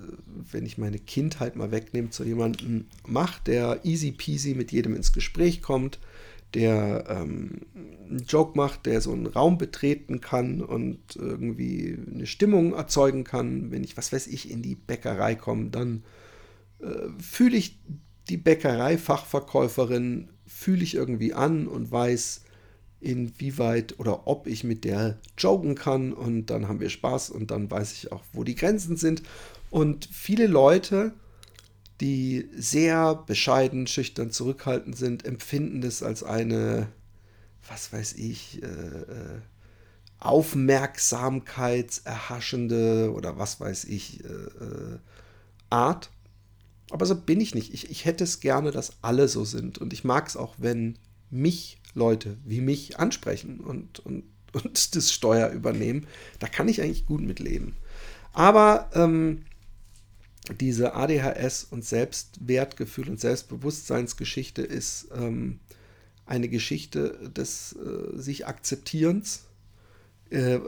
wenn 0.51 0.65
ich 0.65 0.77
meine 0.77 0.99
Kindheit 0.99 1.55
mal 1.55 1.71
wegnehme, 1.71 2.09
zu 2.09 2.23
jemandem 2.23 2.85
macht, 3.07 3.47
der 3.47 3.81
easy 3.83 4.11
peasy 4.11 4.53
mit 4.53 4.71
jedem 4.71 4.95
ins 4.95 5.13
Gespräch 5.13 5.61
kommt, 5.61 5.99
der 6.53 7.05
ähm, 7.07 7.61
einen 8.09 8.25
Joke 8.27 8.57
macht, 8.57 8.85
der 8.85 9.01
so 9.01 9.13
einen 9.13 9.27
Raum 9.27 9.57
betreten 9.57 10.19
kann 10.19 10.61
und 10.61 11.15
irgendwie 11.15 11.97
eine 12.13 12.27
Stimmung 12.27 12.73
erzeugen 12.73 13.23
kann. 13.23 13.71
Wenn 13.71 13.83
ich, 13.83 13.95
was 13.95 14.11
weiß 14.11 14.27
ich, 14.27 14.51
in 14.51 14.61
die 14.61 14.75
Bäckerei 14.75 15.35
komme, 15.35 15.69
dann 15.69 16.03
äh, 16.79 17.07
fühle 17.19 17.55
ich 17.55 17.79
die 18.29 18.37
Bäckerei-Fachverkäuferin, 18.37 20.29
fühle 20.45 20.83
ich 20.83 20.95
irgendwie 20.95 21.33
an 21.33 21.67
und 21.67 21.91
weiß, 21.91 22.43
inwieweit 23.01 23.99
oder 23.99 24.27
ob 24.27 24.47
ich 24.47 24.63
mit 24.63 24.83
der 24.83 25.19
joggen 25.37 25.75
kann 25.75 26.13
und 26.13 26.47
dann 26.47 26.67
haben 26.67 26.79
wir 26.79 26.89
Spaß 26.89 27.29
und 27.31 27.51
dann 27.51 27.69
weiß 27.69 27.93
ich 27.93 28.11
auch, 28.11 28.23
wo 28.31 28.43
die 28.43 28.55
Grenzen 28.55 28.97
sind. 28.97 29.21
Und 29.69 30.09
viele 30.11 30.47
Leute, 30.47 31.13
die 31.99 32.49
sehr 32.55 33.13
bescheiden, 33.15 33.85
schüchtern, 33.87 34.31
zurückhaltend 34.31 34.97
sind, 34.97 35.25
empfinden 35.25 35.81
das 35.81 36.01
als 36.03 36.23
eine, 36.23 36.87
was 37.67 37.91
weiß 37.91 38.13
ich, 38.13 38.63
äh, 38.63 38.65
äh 38.65 39.41
aufmerksamkeitserhaschende 40.21 43.11
oder 43.11 43.37
was 43.39 43.59
weiß 43.59 43.85
ich, 43.85 44.23
äh, 44.23 44.27
äh, 44.27 44.99
Art. 45.71 46.11
Aber 46.91 47.07
so 47.07 47.15
bin 47.15 47.41
ich 47.41 47.55
nicht. 47.55 47.73
Ich, 47.73 47.89
ich 47.89 48.05
hätte 48.05 48.23
es 48.23 48.39
gerne, 48.39 48.69
dass 48.69 48.97
alle 49.01 49.27
so 49.27 49.45
sind. 49.45 49.79
Und 49.79 49.93
ich 49.93 50.03
mag 50.03 50.27
es 50.27 50.37
auch, 50.37 50.53
wenn 50.59 50.99
mich 51.31 51.80
Leute 51.93 52.37
wie 52.45 52.61
mich 52.61 52.99
ansprechen 52.99 53.59
und, 53.59 53.99
und, 53.99 54.23
und 54.53 54.95
das 54.95 55.11
Steuer 55.11 55.49
übernehmen. 55.49 56.07
Da 56.39 56.47
kann 56.47 56.67
ich 56.67 56.81
eigentlich 56.81 57.05
gut 57.05 57.21
mit 57.21 57.39
leben. 57.39 57.75
Aber 58.33 58.89
ähm, 58.93 59.43
diese 60.59 60.95
ADHS 60.95 61.65
und 61.65 61.85
Selbstwertgefühl 61.85 63.09
und 63.09 63.19
Selbstbewusstseinsgeschichte 63.19 64.61
ist 64.61 65.09
ähm, 65.15 65.59
eine 66.25 66.49
Geschichte 66.49 67.29
des 67.35 67.73
äh, 67.73 68.17
sich 68.17 68.47
Akzeptierens 68.47 69.43
äh, 70.29 70.59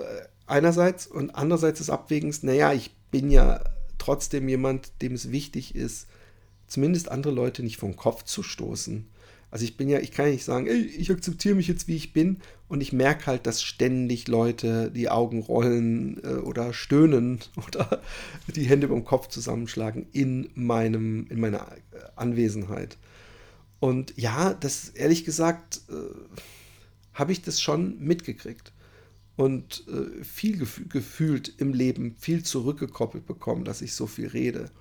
einerseits 0.46 1.08
und 1.08 1.32
andererseits 1.32 1.80
des 1.80 1.89
Abwägens, 1.89 2.44
naja, 2.44 2.74
ich 2.74 2.92
bin 3.12 3.32
ja 3.32 3.63
trotzdem 3.98 4.50
jemand, 4.50 5.01
dem 5.01 5.13
es 5.13 5.32
wichtig 5.32 5.75
ist, 5.75 6.08
zumindest 6.68 7.10
andere 7.10 7.34
Leute 7.34 7.63
nicht 7.63 7.77
vom 7.77 7.96
Kopf 7.96 8.24
zu 8.24 8.44
stoßen 8.44 9.08
Also 9.53 9.65
ich 9.65 9.77
bin 9.77 9.88
ja, 9.88 10.00
ich 10.00 10.10
kann 10.10 10.25
ja 10.25 10.31
nicht 10.31 10.45
sagen, 10.45 10.65
ey, 10.65 10.81
ich 10.81 11.12
akzeptiere 11.12 11.53
mich 11.53 11.67
jetzt, 11.67 11.88
wie 11.88 11.95
ich 11.95 12.12
bin. 12.12 12.38
Und 12.69 12.81
ich 12.81 12.91
merke 12.91 13.27
halt, 13.27 13.45
dass 13.45 13.62
ständig 13.62 14.27
Leute 14.27 14.89
die 14.89 15.12
Augen 15.12 15.43
rollen 15.43 16.19
äh, 16.24 16.38
oder 16.38 16.74
stöhnen 16.74 17.39
oder 17.67 18.01
die 18.48 18.63
Hände 18.63 18.88
beim 18.88 19.05
Kopf 19.05 19.27
zusammenschlagen 19.27 20.07
in 20.12 20.50
meinem, 20.55 21.27
in 21.29 21.39
meiner 21.39 21.67
Anwesenheit. 22.15 22.98
Und 23.79 24.17
ja, 24.17 24.55
das 24.55 24.89
ehrlich 24.89 25.24
gesagt, 25.24 25.81
äh, 25.88 25.93
habe 27.13 27.31
ich 27.31 27.43
das 27.43 27.62
schon 27.62 28.00
mitgekriegt 28.00 28.74
und 29.36 29.86
äh, 29.88 30.24
viel 30.24 30.57
gef 30.57 30.81
gefühlt 30.89 31.53
im 31.60 31.75
Leben, 31.75 32.15
viel 32.17 32.41
zurückgekoppelt 32.41 33.27
bekommen, 33.27 33.65
dass 33.65 33.83
ich 33.83 33.93
so 33.93 34.07
viel 34.07 34.29
rede. 34.29 34.72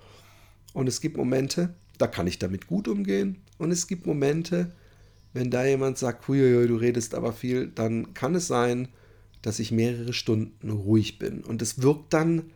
Und 0.73 0.87
es 0.87 0.99
gibt 0.99 1.15
Momente, 1.15 1.75
da 2.03 2.07
kann 2.07 2.27
ich 2.27 2.37
damit 2.37 2.67
gut 2.67 2.89
umgehen. 2.89 3.37
Und 3.57 3.71
es 3.71 3.87
gibt 3.87 4.05
Momente, 4.05 4.73
wenn 5.31 5.49
da 5.49 5.63
jemand 5.63 5.97
sagt, 5.97 6.27
huiuiui, 6.27 6.67
du 6.67 6.75
redest 6.75 7.15
aber 7.15 7.31
viel, 7.31 7.67
dann 7.67 8.13
kann 8.13 8.35
es 8.35 8.47
sein, 8.47 8.89
dass 9.41 9.59
ich 9.59 9.71
mehrere 9.71 10.11
Stunden 10.11 10.69
ruhig 10.69 11.17
bin. 11.17 11.45
Und 11.45 11.61
es 11.61 11.81
wirkt 11.81 12.13
dann 12.13 12.51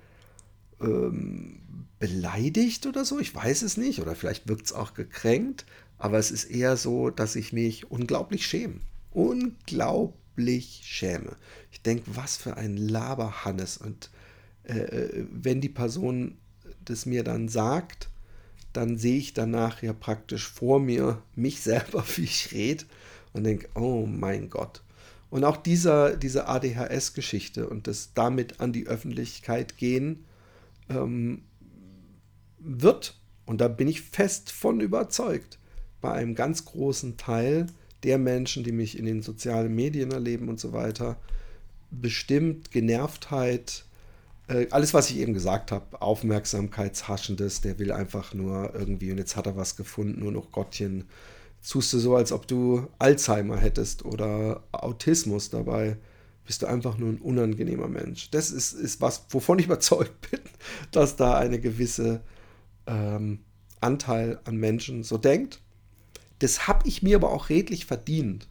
ähm, 0.82 1.62
beleidigt 1.98 2.88
oder 2.88 3.06
so, 3.06 3.20
ich 3.20 3.34
weiß 3.34 3.62
es 3.62 3.78
nicht. 3.78 4.02
Oder 4.02 4.16
vielleicht 4.16 4.50
wirkt 4.50 4.66
es 4.66 4.74
auch 4.74 4.94
gekränkt. 4.94 5.66
Aber 5.98 6.20
es 6.20 6.30
ist 6.30 6.44
eher 6.44 6.76
so, 6.76 7.10
dass 7.10 7.38
ich 7.38 7.54
mich 7.54 7.90
unglaublich 7.90 8.46
schäme. 8.46 8.82
Unglaublich 9.12 10.82
schäme. 10.84 11.38
Ich 11.72 11.84
denke, 11.84 12.04
was 12.16 12.36
für 12.36 12.58
ein 12.58 12.76
Laberhannes. 12.76 13.78
Und 13.78 14.10
äh, 14.64 14.80
äh, 14.80 15.26
wenn 15.32 15.62
die 15.62 15.70
Person 15.70 16.38
das 16.84 17.06
mir 17.06 17.24
dann 17.24 17.48
sagt, 17.48 18.10
dann 18.78 19.00
sehe 19.00 19.18
ich 19.18 19.34
danach 19.34 19.82
ja 19.82 19.92
praktisch 19.92 20.48
vor 20.48 20.80
mir 20.80 21.24
mich 21.36 21.62
selber, 21.62 22.06
wie 22.16 22.26
ich 22.26 22.52
rede 22.52 22.86
und 23.34 23.44
denke, 23.44 23.68
oh 23.74 24.06
mein 24.06 24.52
Gott. 24.52 24.84
Und 25.32 25.44
auch 25.44 25.58
dieser, 25.58 26.16
diese 26.16 26.48
ADHS-Geschichte 26.48 27.68
und 27.68 27.88
das 27.88 28.14
damit 28.14 28.62
an 28.62 28.74
die 28.74 28.86
Öffentlichkeit 28.86 29.78
gehen, 29.78 30.26
ähm, 30.90 31.42
wird, 32.60 33.20
und 33.48 33.62
da 33.62 33.68
bin 33.68 33.88
ich 33.88 34.02
fest 34.02 34.52
von 34.52 34.80
überzeugt, 34.80 35.58
bei 36.00 36.12
einem 36.14 36.36
ganz 36.36 36.64
großen 36.66 37.18
Teil 37.18 37.66
der 38.04 38.20
Menschen, 38.20 38.64
die 38.64 38.72
mich 38.72 38.98
in 38.98 39.06
den 39.06 39.24
sozialen 39.24 39.74
Medien 39.74 40.12
erleben 40.12 40.50
und 40.50 40.60
so 40.60 40.72
weiter, 40.72 41.18
bestimmt 41.90 42.70
Genervtheit, 42.70 43.86
äh, 44.48 44.68
alles, 44.72 44.94
was 44.94 45.10
ich 45.10 45.18
eben 45.18 45.34
gesagt 45.34 45.72
habe, 45.72 46.02
Aufmerksamkeitshaschendes, 46.02 47.62
der 47.62 47.80
will 47.80 47.92
einfach 47.92 48.34
nur 48.34 48.74
irgendwie, 48.74 49.12
und 49.12 49.18
jetzt 49.18 49.36
hat 49.36 49.46
er 49.46 49.58
was 49.58 49.76
gefunden, 49.76 50.20
nur 50.20 50.32
noch 50.32 50.52
Gottchen. 50.52 51.06
Tust 51.68 51.92
du 51.92 52.00
so, 52.00 52.16
als 52.16 52.32
ob 52.32 52.48
du 52.48 52.88
Alzheimer 52.98 53.58
hättest 53.58 54.06
oder 54.06 54.64
Autismus 54.72 55.50
dabei. 55.50 55.98
Bist 56.46 56.62
du 56.62 56.66
einfach 56.68 56.98
nur 56.98 57.10
ein 57.10 57.18
unangenehmer 57.18 57.90
Mensch. 57.90 58.32
Das 58.32 58.52
ist, 58.52 58.72
ist 58.72 59.02
was, 59.02 59.26
wovon 59.32 59.60
ich 59.60 59.66
überzeugt 59.68 60.32
bin, 60.32 60.40
dass 60.92 61.18
da 61.18 61.38
eine 61.38 61.60
gewisse 61.60 62.22
ähm, 62.86 63.40
Anteil 63.82 64.40
an 64.46 64.56
Menschen 64.56 65.04
so 65.04 65.18
denkt. 65.18 65.60
Das 66.40 66.68
habe 66.68 66.88
ich 66.88 67.04
mir 67.04 67.18
aber 67.18 67.32
auch 67.32 67.50
redlich 67.50 67.86
verdient. 67.86 68.48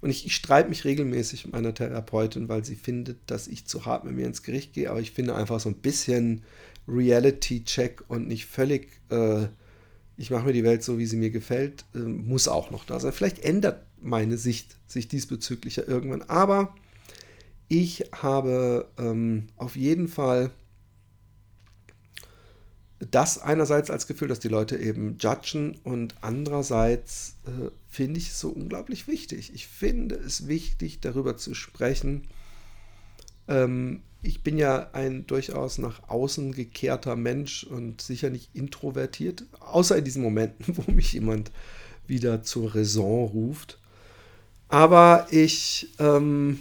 Und 0.00 0.10
ich, 0.10 0.24
ich 0.24 0.34
streite 0.34 0.68
mich 0.68 0.84
regelmäßig 0.84 1.44
mit 1.44 1.52
meiner 1.52 1.74
Therapeutin, 1.74 2.48
weil 2.48 2.64
sie 2.64 2.76
findet, 2.76 3.18
dass 3.30 3.48
ich 3.48 3.66
zu 3.66 3.84
hart 3.84 4.04
mit 4.04 4.14
mir 4.14 4.26
ins 4.26 4.42
Gericht 4.42 4.72
gehe. 4.72 4.90
Aber 4.90 5.00
ich 5.00 5.10
finde 5.10 5.34
einfach 5.34 5.60
so 5.60 5.68
ein 5.68 5.76
bisschen 5.76 6.42
Reality-Check 6.88 8.04
und 8.08 8.26
nicht 8.26 8.46
völlig, 8.46 9.00
äh, 9.10 9.46
ich 10.16 10.30
mache 10.30 10.46
mir 10.46 10.52
die 10.52 10.64
Welt 10.64 10.82
so, 10.82 10.98
wie 10.98 11.06
sie 11.06 11.16
mir 11.16 11.30
gefällt, 11.30 11.84
äh, 11.94 11.98
muss 11.98 12.48
auch 12.48 12.70
noch 12.70 12.84
da 12.84 12.98
sein. 12.98 13.12
Vielleicht 13.12 13.40
ändert 13.40 13.86
meine 14.00 14.38
Sicht 14.38 14.76
sich 14.86 15.08
diesbezüglich 15.08 15.76
ja 15.76 15.84
irgendwann. 15.86 16.22
Aber 16.22 16.74
ich 17.68 18.04
habe 18.12 18.88
ähm, 18.98 19.48
auf 19.56 19.76
jeden 19.76 20.08
Fall 20.08 20.50
das 23.00 23.38
einerseits 23.38 23.90
als 23.90 24.06
Gefühl, 24.06 24.28
dass 24.28 24.40
die 24.40 24.48
Leute 24.48 24.76
eben 24.76 25.16
judgen 25.18 25.78
und 25.84 26.14
andererseits 26.20 27.36
äh, 27.46 27.70
finde 27.88 28.20
ich 28.20 28.28
es 28.28 28.40
so 28.40 28.50
unglaublich 28.50 29.08
wichtig. 29.08 29.52
Ich 29.54 29.66
finde 29.66 30.16
es 30.16 30.48
wichtig, 30.48 31.00
darüber 31.00 31.38
zu 31.38 31.54
sprechen. 31.54 32.28
Ähm, 33.48 34.02
ich 34.22 34.42
bin 34.42 34.58
ja 34.58 34.90
ein 34.92 35.26
durchaus 35.26 35.78
nach 35.78 36.08
außen 36.10 36.52
gekehrter 36.52 37.16
Mensch 37.16 37.64
und 37.64 38.02
sicher 38.02 38.28
nicht 38.28 38.54
introvertiert, 38.54 39.44
außer 39.60 39.96
in 39.96 40.04
diesen 40.04 40.22
Momenten, 40.22 40.76
wo 40.76 40.92
mich 40.92 41.14
jemand 41.14 41.50
wieder 42.06 42.42
zur 42.42 42.74
Raison 42.74 43.28
ruft. 43.28 43.78
Aber 44.68 45.26
ich 45.30 45.94
ähm, 45.98 46.60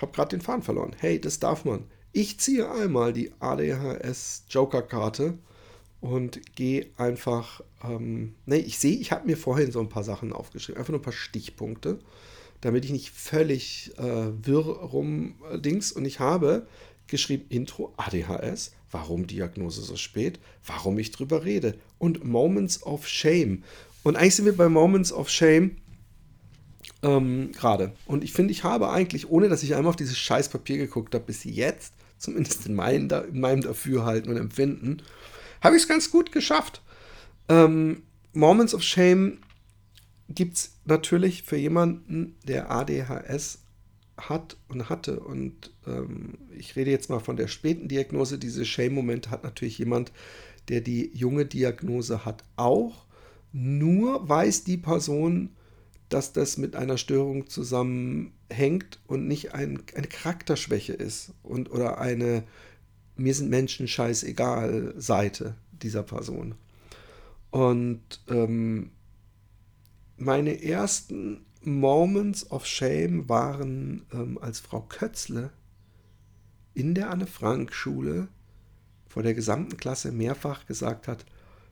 habe 0.00 0.12
gerade 0.12 0.30
den 0.30 0.40
Faden 0.40 0.62
verloren. 0.62 0.96
Hey, 0.98 1.20
das 1.20 1.38
darf 1.38 1.66
man. 1.66 1.84
Ich 2.12 2.40
ziehe 2.40 2.70
einmal 2.70 3.12
die 3.12 3.32
ADHS 3.38 4.44
Joker-Karte 4.48 5.38
und 6.00 6.54
gehe 6.54 6.86
einfach, 6.96 7.62
ähm, 7.82 8.34
nee, 8.46 8.58
ich 8.58 8.78
sehe, 8.78 8.96
ich 8.96 9.12
habe 9.12 9.26
mir 9.26 9.36
vorhin 9.36 9.72
so 9.72 9.80
ein 9.80 9.88
paar 9.88 10.04
Sachen 10.04 10.32
aufgeschrieben, 10.32 10.78
einfach 10.78 10.92
nur 10.92 11.00
ein 11.00 11.04
paar 11.04 11.12
Stichpunkte, 11.12 11.98
damit 12.60 12.84
ich 12.84 12.92
nicht 12.92 13.10
völlig 13.10 13.92
äh, 13.98 14.30
wirr 14.46 14.64
rumdings 14.64 15.92
und 15.92 16.04
ich 16.04 16.20
habe 16.20 16.66
geschrieben 17.06 17.46
Intro 17.48 17.92
ADHS, 17.96 18.72
warum 18.90 19.26
Diagnose 19.26 19.82
so 19.82 19.96
spät, 19.96 20.38
warum 20.64 20.98
ich 20.98 21.10
drüber 21.10 21.44
rede 21.44 21.78
und 21.98 22.24
Moments 22.24 22.82
of 22.82 23.08
Shame. 23.08 23.64
Und 24.02 24.16
eigentlich 24.16 24.36
sind 24.36 24.44
wir 24.44 24.56
bei 24.56 24.68
Moments 24.68 25.12
of 25.12 25.28
Shame 25.28 25.76
ähm, 27.02 27.52
gerade. 27.52 27.92
Und 28.06 28.24
ich 28.24 28.32
finde, 28.32 28.52
ich 28.52 28.64
habe 28.64 28.90
eigentlich, 28.90 29.30
ohne 29.30 29.48
dass 29.48 29.62
ich 29.62 29.74
einmal 29.74 29.90
auf 29.90 29.96
dieses 29.96 30.18
scheiß 30.18 30.48
Papier 30.48 30.78
geguckt 30.78 31.14
habe, 31.14 31.24
bis 31.24 31.44
jetzt, 31.44 31.92
zumindest 32.18 32.66
in, 32.66 32.74
mein, 32.74 33.08
in 33.08 33.40
meinem 33.40 33.62
Dafürhalten 33.62 34.30
und 34.30 34.36
Empfinden, 34.36 35.02
habe 35.60 35.76
ich 35.76 35.82
es 35.82 35.88
ganz 35.88 36.10
gut 36.10 36.32
geschafft. 36.32 36.82
Ähm, 37.48 38.02
Moments 38.32 38.74
of 38.74 38.82
Shame 38.82 39.38
gibt 40.28 40.56
es 40.56 40.72
natürlich 40.84 41.42
für 41.42 41.56
jemanden, 41.56 42.36
der 42.44 42.70
ADHS 42.70 43.60
hat 44.18 44.56
und 44.68 44.88
hatte. 44.88 45.20
Und 45.20 45.72
ähm, 45.86 46.38
ich 46.56 46.76
rede 46.76 46.90
jetzt 46.90 47.08
mal 47.08 47.20
von 47.20 47.36
der 47.36 47.48
späten 47.48 47.88
Diagnose. 47.88 48.38
Diese 48.38 48.64
Shame-Momente 48.64 49.30
hat 49.30 49.44
natürlich 49.44 49.78
jemand, 49.78 50.12
der 50.68 50.80
die 50.80 51.10
junge 51.14 51.46
Diagnose 51.46 52.24
hat, 52.24 52.44
auch. 52.56 53.06
Nur 53.52 54.28
weiß 54.28 54.64
die 54.64 54.76
Person, 54.76 55.50
dass 56.08 56.32
das 56.32 56.58
mit 56.58 56.76
einer 56.76 56.98
Störung 56.98 57.48
zusammenhängt 57.48 59.00
und 59.06 59.26
nicht 59.26 59.54
ein, 59.54 59.82
eine 59.94 60.06
Charakterschwäche 60.06 60.92
ist 60.92 61.32
und, 61.42 61.70
oder 61.70 61.98
eine 61.98 62.44
mir 63.18 63.34
sind 63.34 63.50
Menschen 63.50 63.88
scheißegal 63.88 64.94
Seite 64.96 65.56
dieser 65.72 66.02
Person. 66.02 66.54
Und 67.50 68.20
ähm, 68.28 68.90
meine 70.16 70.62
ersten 70.62 71.46
Moments 71.62 72.50
of 72.50 72.66
Shame 72.66 73.28
waren, 73.28 74.06
ähm, 74.12 74.38
als 74.40 74.60
Frau 74.60 74.80
Kötzle 74.80 75.50
in 76.74 76.94
der 76.94 77.10
Anne-Frank-Schule 77.10 78.28
vor 79.08 79.22
der 79.22 79.34
gesamten 79.34 79.76
Klasse 79.76 80.12
mehrfach 80.12 80.66
gesagt 80.66 81.08
hat, 81.08 81.24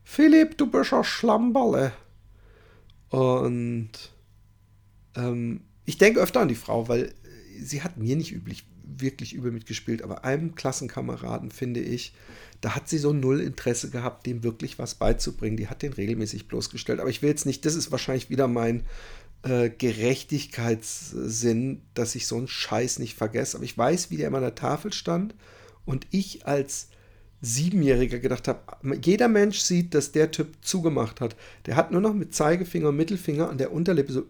Philipp, 0.02 0.56
du 0.56 0.70
bist 0.70 0.92
ein 0.92 1.04
Schlamberle. 1.04 1.92
Und 3.10 3.90
ähm, 5.14 5.60
ich 5.84 5.98
denke 5.98 6.20
öfter 6.20 6.40
an 6.40 6.48
die 6.48 6.54
Frau, 6.54 6.88
weil 6.88 7.14
sie 7.60 7.82
hat 7.82 7.96
mir 7.96 8.16
nicht 8.16 8.32
üblich 8.32 8.66
wirklich 8.86 9.34
übel 9.34 9.52
mitgespielt, 9.52 10.02
aber 10.02 10.24
einem 10.24 10.54
Klassenkameraden 10.54 11.50
finde 11.50 11.80
ich, 11.80 12.14
da 12.60 12.74
hat 12.74 12.88
sie 12.88 12.98
so 12.98 13.12
null 13.12 13.40
Interesse 13.40 13.90
gehabt, 13.90 14.26
dem 14.26 14.42
wirklich 14.42 14.78
was 14.78 14.94
beizubringen. 14.94 15.56
Die 15.56 15.68
hat 15.68 15.82
den 15.82 15.92
regelmäßig 15.92 16.48
bloßgestellt. 16.48 17.00
Aber 17.00 17.10
ich 17.10 17.22
will 17.22 17.28
jetzt 17.28 17.46
nicht, 17.46 17.64
das 17.66 17.74
ist 17.74 17.90
wahrscheinlich 17.90 18.30
wieder 18.30 18.48
mein 18.48 18.84
äh, 19.42 19.70
Gerechtigkeitssinn, 19.70 21.82
dass 21.94 22.14
ich 22.14 22.26
so 22.26 22.36
einen 22.36 22.48
Scheiß 22.48 22.98
nicht 22.98 23.14
vergesse. 23.14 23.58
Aber 23.58 23.64
ich 23.64 23.76
weiß, 23.76 24.10
wie 24.10 24.16
der 24.16 24.28
immer 24.28 24.38
an 24.38 24.44
der 24.44 24.54
Tafel 24.54 24.92
stand 24.92 25.34
und 25.84 26.06
ich 26.10 26.46
als 26.46 26.88
Siebenjähriger 27.46 28.18
gedacht 28.18 28.48
habe, 28.48 28.60
jeder 29.02 29.28
Mensch 29.28 29.60
sieht, 29.60 29.94
dass 29.94 30.10
der 30.10 30.32
Typ 30.32 30.48
zugemacht 30.62 31.20
hat. 31.20 31.36
Der 31.66 31.76
hat 31.76 31.92
nur 31.92 32.00
noch 32.00 32.12
mit 32.12 32.34
Zeigefinger 32.34 32.88
und 32.88 32.96
Mittelfinger 32.96 33.48
an 33.48 33.58
der 33.58 33.72
Unterlippe 33.72 34.12
so 34.12 34.24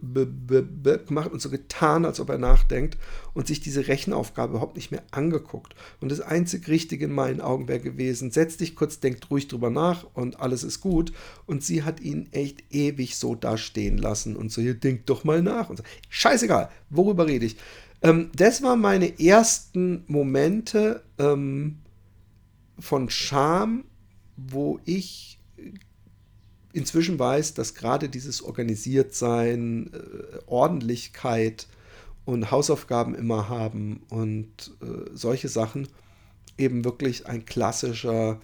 gemacht 1.07 1.31
und 1.31 1.41
so 1.41 1.49
getan, 1.49 2.05
als 2.05 2.19
ob 2.19 2.29
er 2.29 2.37
nachdenkt 2.37 2.97
und 3.33 3.47
sich 3.47 3.59
diese 3.59 3.87
Rechenaufgabe 3.87 4.51
überhaupt 4.51 4.75
nicht 4.75 4.91
mehr 4.91 5.01
angeguckt. 5.09 5.73
Und 5.99 6.11
das 6.11 6.21
einzig 6.21 6.67
Richtige 6.67 7.05
in 7.05 7.11
meinen 7.11 7.41
Augen 7.41 7.67
wäre 7.67 7.79
gewesen, 7.79 8.29
setz 8.29 8.57
dich 8.57 8.75
kurz, 8.75 8.99
denk 8.99 9.19
ruhig 9.31 9.47
drüber 9.47 9.71
nach 9.71 10.05
und 10.13 10.39
alles 10.39 10.63
ist 10.63 10.81
gut. 10.81 11.11
Und 11.47 11.63
sie 11.63 11.83
hat 11.83 11.99
ihn 11.99 12.27
echt 12.31 12.71
ewig 12.71 13.15
so 13.15 13.33
dastehen 13.33 13.97
lassen 13.97 14.35
und 14.35 14.51
so, 14.51 14.61
hier, 14.61 14.75
denk 14.75 15.07
doch 15.07 15.23
mal 15.23 15.41
nach. 15.41 15.69
Und 15.69 15.77
so. 15.77 15.83
Scheißegal, 16.09 16.69
worüber 16.91 17.25
rede 17.25 17.45
ich? 17.45 17.57
Ähm, 18.03 18.29
das 18.35 18.61
waren 18.61 18.79
meine 18.79 19.19
ersten 19.19 20.03
Momente, 20.07 21.01
ähm, 21.17 21.79
von 22.79 23.09
Scham, 23.09 23.83
wo 24.35 24.79
ich 24.85 25.39
inzwischen 26.73 27.17
weiß, 27.17 27.55
dass 27.55 27.73
gerade 27.73 28.07
dieses 28.07 28.43
Organisiertsein, 28.43 29.91
äh, 29.93 30.37
Ordentlichkeit 30.45 31.67
und 32.25 32.51
Hausaufgaben 32.51 33.15
immer 33.15 33.49
haben 33.49 34.03
und 34.09 34.71
äh, 34.81 35.09
solche 35.13 35.49
Sachen 35.49 35.87
eben 36.57 36.83
wirklich 36.85 37.25
ein 37.25 37.45
klassischer 37.45 38.39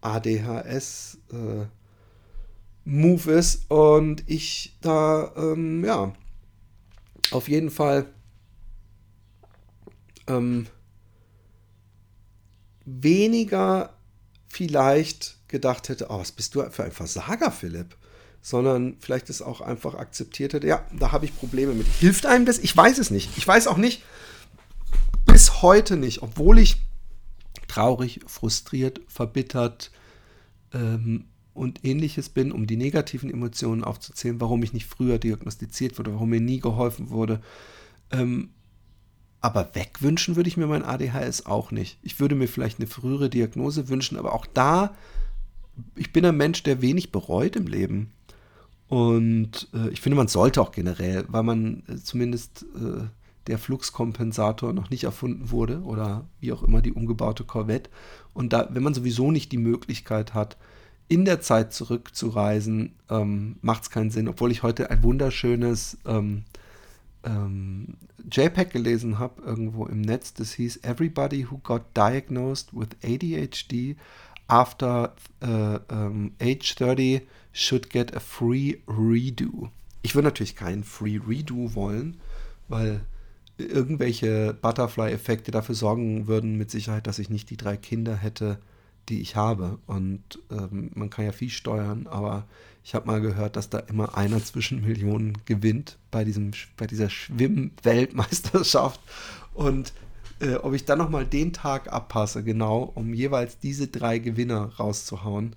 ADHS 0.00 1.18
äh, 1.32 1.66
Move 2.84 3.32
ist 3.32 3.70
und 3.70 4.28
ich 4.28 4.76
da 4.80 5.32
ähm, 5.36 5.84
ja 5.84 6.12
auf 7.30 7.48
jeden 7.48 7.70
Fall 7.70 8.06
ähm, 10.26 10.66
weniger 12.84 13.94
vielleicht 14.48 15.38
gedacht 15.48 15.88
hätte, 15.88 16.06
oh, 16.10 16.18
was 16.18 16.32
bist 16.32 16.54
du 16.54 16.62
für 16.70 16.84
ein 16.84 16.92
Versager, 16.92 17.50
Philipp? 17.50 17.96
Sondern 18.42 18.96
vielleicht 19.00 19.30
ist 19.30 19.42
auch 19.42 19.60
einfach 19.60 19.94
akzeptiert 19.94 20.52
hätte, 20.52 20.66
ja, 20.66 20.84
da 20.92 21.12
habe 21.12 21.24
ich 21.24 21.36
Probleme 21.36 21.72
mit. 21.72 21.86
Hilft 21.86 22.26
einem 22.26 22.44
das? 22.44 22.58
Ich 22.58 22.76
weiß 22.76 22.98
es 22.98 23.10
nicht. 23.10 23.36
Ich 23.38 23.46
weiß 23.46 23.66
auch 23.66 23.78
nicht, 23.78 24.02
bis 25.24 25.62
heute 25.62 25.96
nicht, 25.96 26.22
obwohl 26.22 26.58
ich 26.58 26.76
traurig, 27.68 28.20
frustriert, 28.26 29.00
verbittert 29.08 29.90
ähm, 30.72 31.24
und 31.54 31.84
ähnliches 31.84 32.28
bin, 32.28 32.52
um 32.52 32.66
die 32.66 32.76
negativen 32.76 33.30
Emotionen 33.30 33.82
aufzuzählen, 33.82 34.40
warum 34.40 34.62
ich 34.62 34.72
nicht 34.72 34.86
früher 34.86 35.18
diagnostiziert 35.18 35.98
wurde, 35.98 36.12
warum 36.12 36.30
mir 36.30 36.40
nie 36.40 36.60
geholfen 36.60 37.10
wurde. 37.10 37.40
Ähm, 38.10 38.50
aber 39.44 39.74
wegwünschen 39.74 40.36
würde 40.36 40.48
ich 40.48 40.56
mir 40.56 40.66
mein 40.66 40.82
ADHS 40.82 41.44
auch 41.44 41.70
nicht. 41.70 41.98
Ich 42.00 42.18
würde 42.18 42.34
mir 42.34 42.48
vielleicht 42.48 42.78
eine 42.78 42.86
frühere 42.86 43.28
Diagnose 43.28 43.90
wünschen, 43.90 44.16
aber 44.16 44.32
auch 44.32 44.46
da, 44.46 44.94
ich 45.96 46.14
bin 46.14 46.24
ein 46.24 46.38
Mensch, 46.38 46.62
der 46.62 46.80
wenig 46.80 47.12
bereut 47.12 47.54
im 47.54 47.66
Leben. 47.66 48.10
Und 48.88 49.68
äh, 49.74 49.90
ich 49.90 50.00
finde, 50.00 50.16
man 50.16 50.28
sollte 50.28 50.62
auch 50.62 50.72
generell, 50.72 51.26
weil 51.28 51.42
man 51.42 51.82
äh, 51.88 51.96
zumindest 51.96 52.64
äh, 52.74 53.02
der 53.46 53.58
Fluxkompensator 53.58 54.72
noch 54.72 54.88
nicht 54.88 55.04
erfunden 55.04 55.50
wurde 55.50 55.82
oder 55.82 56.24
wie 56.40 56.52
auch 56.52 56.62
immer 56.62 56.80
die 56.80 56.94
umgebaute 56.94 57.44
Corvette. 57.44 57.90
Und 58.32 58.54
da, 58.54 58.70
wenn 58.70 58.82
man 58.82 58.94
sowieso 58.94 59.30
nicht 59.30 59.52
die 59.52 59.58
Möglichkeit 59.58 60.32
hat, 60.32 60.56
in 61.06 61.26
der 61.26 61.42
Zeit 61.42 61.74
zurückzureisen, 61.74 62.94
ähm, 63.10 63.56
macht 63.60 63.82
es 63.82 63.90
keinen 63.90 64.10
Sinn, 64.10 64.26
obwohl 64.26 64.52
ich 64.52 64.62
heute 64.62 64.88
ein 64.88 65.02
wunderschönes 65.02 65.98
ähm, 66.06 66.44
ähm, 67.24 67.96
JPEG 68.30 68.70
gelesen 68.70 69.18
habe, 69.18 69.42
irgendwo 69.42 69.86
im 69.86 70.00
Netz, 70.00 70.34
das 70.34 70.52
hieß 70.52 70.78
Everybody 70.82 71.46
who 71.50 71.58
got 71.58 71.82
diagnosed 71.96 72.72
with 72.72 72.88
ADHD 73.02 73.96
after 74.48 75.14
uh, 75.42 75.78
um, 75.90 76.32
age 76.40 76.74
30 76.76 77.22
should 77.52 77.90
get 77.90 78.14
a 78.14 78.20
free 78.20 78.78
redo. 78.86 79.70
Ich 80.02 80.14
würde 80.14 80.26
natürlich 80.26 80.54
keinen 80.54 80.84
Free 80.84 81.18
Redo 81.18 81.74
wollen, 81.74 82.18
weil 82.68 83.00
irgendwelche 83.56 84.52
Butterfly-Effekte 84.60 85.50
dafür 85.50 85.74
sorgen 85.74 86.26
würden 86.26 86.58
mit 86.58 86.70
Sicherheit, 86.70 87.06
dass 87.06 87.18
ich 87.18 87.30
nicht 87.30 87.48
die 87.48 87.56
drei 87.56 87.76
Kinder 87.78 88.14
hätte, 88.14 88.58
die 89.08 89.20
ich 89.20 89.36
habe. 89.36 89.78
Und 89.86 90.22
ähm, 90.50 90.90
man 90.94 91.10
kann 91.10 91.24
ja 91.24 91.32
viel 91.32 91.50
steuern, 91.50 92.06
aber 92.06 92.46
ich 92.82 92.94
habe 92.94 93.06
mal 93.06 93.20
gehört, 93.20 93.56
dass 93.56 93.70
da 93.70 93.78
immer 93.78 94.16
einer 94.16 94.42
zwischen 94.44 94.82
Millionen 94.82 95.38
gewinnt 95.46 95.98
bei, 96.10 96.24
diesem, 96.24 96.52
bei 96.76 96.86
dieser 96.86 97.08
Schwimm-Weltmeisterschaft. 97.08 99.00
Und 99.54 99.92
äh, 100.40 100.54
ob 100.56 100.74
ich 100.74 100.84
dann 100.84 100.98
nochmal 100.98 101.24
den 101.24 101.52
Tag 101.52 101.92
abpasse, 101.92 102.42
genau, 102.42 102.92
um 102.94 103.14
jeweils 103.14 103.58
diese 103.58 103.88
drei 103.88 104.18
Gewinner 104.18 104.72
rauszuhauen, 104.78 105.56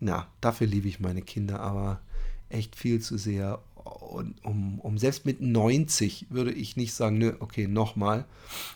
na, 0.00 0.26
dafür 0.40 0.66
liebe 0.66 0.88
ich 0.88 1.00
meine 1.00 1.22
Kinder 1.22 1.60
aber 1.60 2.00
echt 2.48 2.76
viel 2.76 3.00
zu 3.00 3.16
sehr 3.18 3.60
und 3.84 4.44
um, 4.44 4.80
um 4.80 4.98
selbst 4.98 5.26
mit 5.26 5.40
90 5.40 6.26
würde 6.30 6.52
ich 6.52 6.76
nicht 6.76 6.94
sagen, 6.94 7.18
nö, 7.18 7.34
okay, 7.40 7.66
nochmal. 7.66 8.24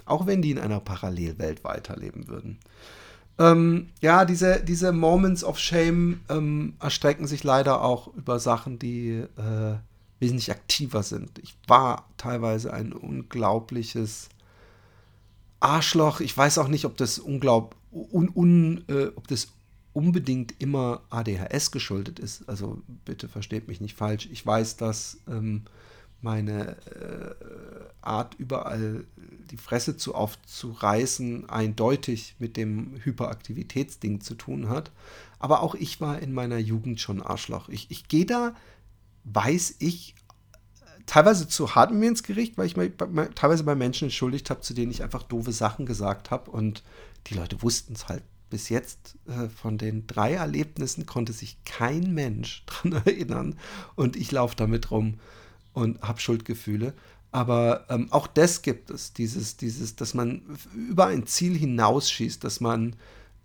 Auch 0.04 0.26
wenn 0.26 0.42
die 0.42 0.50
in 0.50 0.58
einer 0.58 0.80
Parallelwelt 0.80 1.64
weiterleben 1.64 2.28
würden. 2.28 2.58
Ähm, 3.38 3.88
ja, 4.00 4.24
diese, 4.24 4.62
diese 4.62 4.92
Moments 4.92 5.44
of 5.44 5.58
Shame 5.58 6.20
ähm, 6.28 6.74
erstrecken 6.80 7.26
sich 7.26 7.42
leider 7.42 7.82
auch 7.82 8.14
über 8.14 8.38
Sachen, 8.38 8.78
die 8.78 9.24
äh, 9.36 9.76
wesentlich 10.18 10.50
aktiver 10.50 11.02
sind. 11.02 11.38
Ich 11.38 11.56
war 11.66 12.08
teilweise 12.18 12.72
ein 12.72 12.92
unglaubliches 12.92 14.28
Arschloch. 15.60 16.20
Ich 16.20 16.36
weiß 16.36 16.58
auch 16.58 16.68
nicht, 16.68 16.84
ob 16.84 16.96
das 16.96 17.18
unglaub, 17.18 17.76
un, 17.90 18.30
un, 18.34 18.84
äh, 18.88 19.06
ob 19.16 19.26
das 19.28 19.48
unbedingt 19.92 20.54
immer 20.60 21.02
ADHS 21.10 21.70
geschuldet 21.70 22.18
ist. 22.18 22.48
Also 22.48 22.82
bitte 23.04 23.28
versteht 23.28 23.68
mich 23.68 23.80
nicht 23.80 23.96
falsch. 23.96 24.28
Ich 24.30 24.44
weiß, 24.44 24.76
dass 24.76 25.18
ähm, 25.28 25.62
meine 26.22 26.76
äh, 26.86 27.34
Art, 28.02 28.34
überall 28.38 29.04
die 29.50 29.56
Fresse 29.56 29.96
zu 29.96 30.14
aufzureißen, 30.14 31.48
eindeutig 31.48 32.36
mit 32.38 32.56
dem 32.56 33.00
Hyperaktivitätsding 33.02 34.20
zu 34.20 34.34
tun 34.34 34.68
hat. 34.68 34.90
Aber 35.38 35.62
auch 35.62 35.74
ich 35.74 36.00
war 36.00 36.20
in 36.20 36.32
meiner 36.32 36.58
Jugend 36.58 37.00
schon 37.00 37.22
Arschloch. 37.22 37.68
Ich, 37.68 37.90
ich 37.90 38.08
gehe 38.08 38.26
da, 38.26 38.54
weiß 39.24 39.76
ich, 39.78 40.14
teilweise 41.06 41.48
zu 41.48 41.74
hart 41.74 41.90
mit 41.90 42.00
mir 42.00 42.08
ins 42.08 42.22
Gericht, 42.22 42.56
weil 42.56 42.66
ich 42.66 42.76
mir 42.76 42.94
teilweise 43.34 43.64
bei 43.64 43.74
Menschen 43.74 44.04
entschuldigt 44.04 44.50
habe, 44.50 44.60
zu 44.60 44.74
denen 44.74 44.92
ich 44.92 45.02
einfach 45.02 45.22
doofe 45.22 45.52
Sachen 45.52 45.86
gesagt 45.86 46.30
habe. 46.30 46.50
Und 46.50 46.82
die 47.26 47.34
Leute 47.34 47.62
wussten 47.62 47.94
es 47.94 48.08
halt 48.08 48.22
bis 48.50 48.68
jetzt 48.68 49.16
äh, 49.26 49.48
von 49.48 49.78
den 49.78 50.06
drei 50.06 50.34
Erlebnissen 50.34 51.06
konnte 51.06 51.32
sich 51.32 51.56
kein 51.64 52.12
Mensch 52.12 52.64
dran 52.66 52.92
erinnern 52.92 53.56
und 53.94 54.16
ich 54.16 54.30
laufe 54.32 54.56
damit 54.56 54.90
rum 54.90 55.20
und 55.72 56.00
habe 56.02 56.20
Schuldgefühle. 56.20 56.94
Aber 57.32 57.86
ähm, 57.88 58.08
auch 58.10 58.26
das 58.26 58.62
gibt 58.62 58.90
es, 58.90 59.12
dieses, 59.12 59.56
dieses, 59.56 59.94
dass 59.94 60.14
man 60.14 60.42
über 60.74 61.06
ein 61.06 61.26
Ziel 61.26 61.56
hinausschießt, 61.56 62.42
dass 62.42 62.60
man 62.60 62.96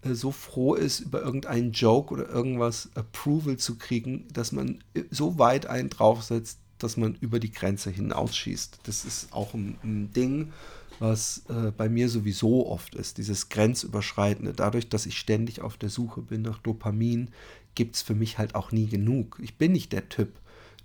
äh, 0.02 0.14
so 0.14 0.32
froh 0.32 0.74
ist, 0.74 1.02
über 1.02 1.22
irgendeinen 1.22 1.72
Joke 1.72 2.14
oder 2.14 2.28
irgendwas 2.28 2.90
Approval 2.96 3.58
zu 3.58 3.78
kriegen, 3.78 4.28
dass 4.34 4.52
man 4.52 4.84
äh, 4.96 5.04
so 5.12 5.38
weit 5.38 5.68
einen 5.68 5.90
draufsetzt, 5.90 6.60
dass 6.80 6.98
man 6.98 7.16
über 7.22 7.40
die 7.40 7.52
Grenze 7.52 7.92
hinausschießt. 7.92 8.80
Das 8.84 9.06
ist 9.06 9.32
auch 9.32 9.54
ein, 9.54 9.78
ein 9.84 10.12
Ding, 10.12 10.52
was 11.00 11.44
äh, 11.50 11.72
bei 11.72 11.88
mir 11.88 12.10
sowieso 12.10 12.68
oft 12.68 12.96
ist, 12.96 13.18
dieses 13.20 13.50
Grenzüberschreitende. 13.50 14.54
Dadurch, 14.54 14.90
dass 14.90 15.06
ich 15.06 15.18
ständig 15.18 15.62
auf 15.62 15.78
der 15.78 15.90
Suche 15.90 16.22
bin 16.22 16.42
nach 16.42 16.60
Dopamin, 16.60 17.30
gibt 17.76 17.96
es 17.98 18.02
für 18.02 18.16
mich 18.16 18.38
halt 18.38 18.56
auch 18.56 18.72
nie 18.72 18.88
genug. 18.88 19.40
Ich 19.42 19.58
bin 19.58 19.74
nicht 19.74 19.92
der 19.92 20.10
Typ, 20.10 20.40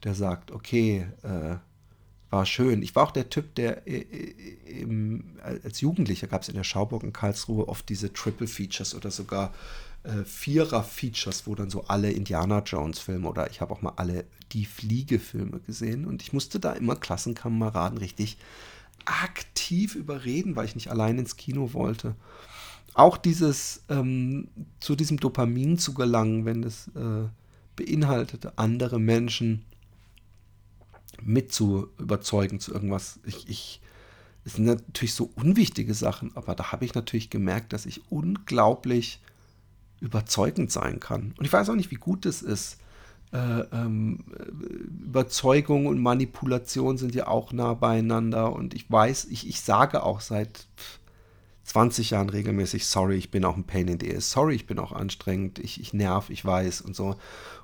der 0.04 0.14
sagt, 0.14 0.50
okay, 0.50 1.06
äh, 1.22 1.56
war 2.30 2.46
schön. 2.46 2.82
Ich 2.82 2.94
war 2.94 3.04
auch 3.04 3.10
der 3.10 3.28
Typ, 3.28 3.54
der 3.56 3.86
äh, 3.86 3.98
äh 3.98 4.80
im, 4.80 5.36
als 5.42 5.80
Jugendlicher 5.80 6.28
gab 6.28 6.42
es 6.42 6.48
in 6.48 6.54
der 6.54 6.64
Schauburg 6.64 7.02
in 7.02 7.12
Karlsruhe 7.12 7.68
oft 7.68 7.88
diese 7.88 8.12
Triple 8.12 8.46
Features 8.46 8.94
oder 8.94 9.10
sogar 9.10 9.52
äh, 10.04 10.24
Vierer-Features, 10.24 11.46
wo 11.46 11.54
dann 11.54 11.70
so 11.70 11.84
alle 11.84 12.10
Indiana 12.10 12.60
Jones-Filme 12.60 13.28
oder 13.28 13.50
ich 13.50 13.60
habe 13.60 13.74
auch 13.74 13.82
mal 13.82 13.94
alle 13.96 14.24
Die 14.52 14.64
Fliege-Filme 14.64 15.60
gesehen 15.60 16.06
und 16.06 16.22
ich 16.22 16.32
musste 16.32 16.60
da 16.60 16.72
immer 16.72 16.96
Klassenkameraden 16.96 17.98
richtig 17.98 18.38
aktiv 19.04 19.94
überreden, 19.94 20.56
weil 20.56 20.66
ich 20.66 20.74
nicht 20.74 20.90
allein 20.90 21.18
ins 21.18 21.36
Kino 21.36 21.72
wollte. 21.72 22.14
Auch 22.94 23.16
dieses 23.16 23.82
ähm, 23.88 24.48
zu 24.80 24.96
diesem 24.96 25.18
Dopamin 25.18 25.78
zu 25.78 25.94
gelangen, 25.94 26.44
wenn 26.44 26.64
es 26.64 26.88
äh, 26.88 27.28
beinhaltete, 27.76 28.58
andere 28.58 28.98
Menschen 28.98 29.64
mit 31.22 31.52
zu 31.52 31.88
überzeugen 31.98 32.60
zu 32.60 32.72
irgendwas. 32.72 33.20
Ich, 33.24 33.48
ich, 33.48 33.80
es 34.44 34.54
sind 34.54 34.64
natürlich 34.64 35.14
so 35.14 35.30
unwichtige 35.36 35.94
Sachen, 35.94 36.36
aber 36.36 36.54
da 36.54 36.72
habe 36.72 36.84
ich 36.84 36.94
natürlich 36.94 37.30
gemerkt, 37.30 37.72
dass 37.72 37.86
ich 37.86 38.10
unglaublich 38.10 39.20
überzeugend 40.00 40.72
sein 40.72 41.00
kann. 41.00 41.34
Und 41.36 41.44
ich 41.44 41.52
weiß 41.52 41.68
auch 41.68 41.74
nicht, 41.74 41.90
wie 41.90 41.96
gut 41.96 42.24
es 42.26 42.42
ist, 42.42 42.78
äh, 43.32 43.60
ähm, 43.72 44.24
Überzeugung 45.06 45.86
und 45.86 46.00
Manipulation 46.00 46.98
sind 46.98 47.14
ja 47.14 47.28
auch 47.28 47.52
nah 47.52 47.74
beieinander. 47.74 48.52
Und 48.52 48.74
ich 48.74 48.90
weiß, 48.90 49.26
ich, 49.26 49.48
ich 49.48 49.60
sage 49.60 50.02
auch 50.02 50.20
seit 50.20 50.66
20 51.70 52.10
Jahren 52.10 52.28
regelmäßig, 52.28 52.86
sorry, 52.86 53.14
ich 53.14 53.30
bin 53.30 53.44
auch 53.44 53.56
ein 53.56 53.64
Pain 53.64 53.86
in 53.86 54.00
the 54.00 54.14
ass, 54.14 54.32
sorry, 54.32 54.56
ich 54.56 54.66
bin 54.66 54.80
auch 54.80 54.90
anstrengend, 54.90 55.60
ich, 55.60 55.80
ich 55.80 55.94
nerv, 55.94 56.28
ich 56.28 56.44
weiß 56.44 56.80
und 56.80 56.96
so. 56.96 57.14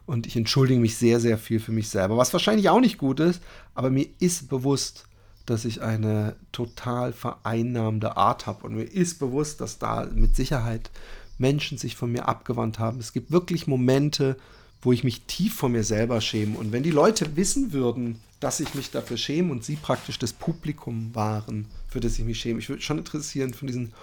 Und 0.06 0.28
ich 0.28 0.36
entschuldige 0.36 0.78
mich 0.78 0.96
sehr, 0.96 1.18
sehr 1.18 1.38
viel 1.38 1.58
für 1.58 1.72
mich 1.72 1.88
selber, 1.88 2.16
was 2.16 2.32
wahrscheinlich 2.32 2.68
auch 2.68 2.80
nicht 2.80 2.98
gut 2.98 3.18
ist, 3.18 3.42
aber 3.74 3.90
mir 3.90 4.06
ist 4.20 4.48
bewusst, 4.48 5.06
dass 5.44 5.64
ich 5.64 5.82
eine 5.82 6.36
total 6.52 7.12
vereinnahmende 7.12 8.16
Art 8.16 8.46
habe. 8.46 8.64
Und 8.66 8.76
mir 8.76 8.84
ist 8.84 9.18
bewusst, 9.18 9.60
dass 9.60 9.78
da 9.78 10.08
mit 10.14 10.36
Sicherheit 10.36 10.90
Menschen 11.38 11.76
sich 11.76 11.96
von 11.96 12.12
mir 12.12 12.28
abgewandt 12.28 12.78
haben. 12.78 13.00
Es 13.00 13.12
gibt 13.12 13.32
wirklich 13.32 13.66
Momente, 13.66 14.36
wo 14.82 14.92
ich 14.92 15.02
mich 15.02 15.22
tief 15.22 15.56
vor 15.56 15.68
mir 15.68 15.82
selber 15.82 16.20
schäme. 16.20 16.56
Und 16.58 16.70
wenn 16.70 16.84
die 16.84 16.92
Leute 16.92 17.34
wissen 17.34 17.72
würden, 17.72 18.20
dass 18.38 18.60
ich 18.60 18.74
mich 18.74 18.92
dafür 18.92 19.16
schäme 19.16 19.50
und 19.50 19.64
sie 19.64 19.76
praktisch 19.76 20.18
das 20.18 20.32
Publikum 20.32 21.12
waren, 21.14 21.66
für 21.96 22.00
das 22.00 22.18
ich 22.18 22.26
mich 22.26 22.38
schäme, 22.38 22.58
ich 22.58 22.68
würde 22.68 22.82
schon 22.82 22.98
interessieren 22.98 23.54
von 23.54 23.68
diesen 23.68 23.94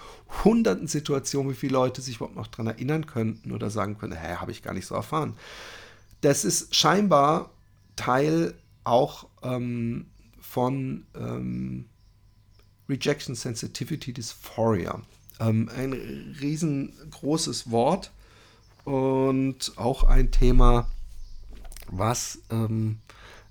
hunderten 0.43 0.88
Situationen, 0.88 1.51
wie 1.51 1.56
viele 1.56 1.73
Leute 1.73 2.01
sich 2.01 2.15
überhaupt 2.15 2.36
noch 2.36 2.47
daran 2.47 2.65
erinnern 2.65 3.06
könnten 3.06 3.51
oder 3.51 3.69
sagen 3.69 3.99
können, 3.99 4.19
hä, 4.19 4.38
habe 4.38 4.49
ich 4.49 4.63
gar 4.63 4.73
nicht 4.73 4.88
so 4.88 4.95
erfahren. 4.95 5.36
das 6.21 6.43
ist 6.43 6.73
scheinbar 6.73 7.51
Teil 7.95 8.56
auch 8.84 9.27
ähm, 9.43 10.08
von 10.41 11.06
ähm, 11.13 11.86
Rejection 12.89 13.36
Sensitivity 13.36 14.12
Dysphoria. 14.12 14.99
Ähm, 15.39 15.69
ein 15.77 15.93
riesengroßes 16.41 17.69
Wort 17.69 18.12
und 18.86 19.71
auch 19.75 20.03
ein 20.03 20.32
Thema, 20.32 20.89
was 21.91 22.39
ähm, 22.49 22.97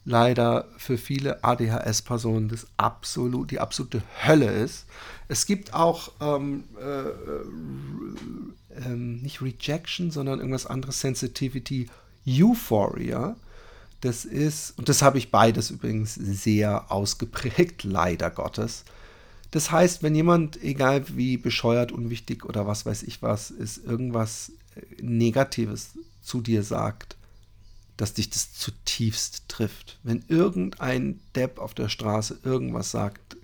leider 0.05 0.67
für 0.79 0.99
viele 0.99 1.45
ADHS-Personen 1.45 2.49
das 2.49 2.67
absolut, 2.77 3.51
die 3.51 3.61
absolute 3.61 4.03
Hölle 4.27 4.51
ist. 4.51 4.87
Es 5.29 5.47
gibt 5.47 5.75
auch 5.75 6.13
ähm, 6.21 6.65
äh, 6.81 7.09
äh, 8.81 8.89
nicht 8.89 9.41
Rejection, 9.43 10.11
sondern 10.11 10.41
irgendwas 10.41 10.67
anderes, 10.67 11.01
Sensitivity, 11.01 11.89
Euphoria. 12.27 13.37
Das 14.01 14.25
ist, 14.25 14.77
und 14.79 14.89
das 14.89 15.03
habe 15.03 15.19
ich 15.19 15.31
beides 15.31 15.71
übrigens 15.71 16.15
sehr 16.15 16.91
ausgeprägt, 16.91 17.85
leider 17.85 18.31
Gottes. 18.31 18.85
Das 19.53 19.71
heißt, 19.71 20.03
wenn 20.03 20.15
jemand, 20.15 20.61
egal 20.63 21.05
wie 21.15 21.37
bescheuert, 21.37 21.93
unwichtig 21.93 22.45
oder 22.45 22.67
was 22.67 22.87
weiß 22.87 23.05
ich 23.05 23.23
was, 23.23 23.51
ist, 23.51 23.85
irgendwas 23.85 24.51
Negatives 25.01 25.91
zu 26.23 26.41
dir 26.41 26.63
sagt, 26.63 27.17
dass 28.03 28.15
dich 28.15 28.31
das 28.31 28.53
zutiefst 28.53 29.45
trifft. 29.47 30.01
Wenn 30.03 30.25
irgendein 30.27 31.21
Depp 31.37 31.61
auf 31.61 31.73
der 31.73 31.89
Straße 31.89 32.41
irgendwas 32.43 32.91
sagt, 32.91 33.37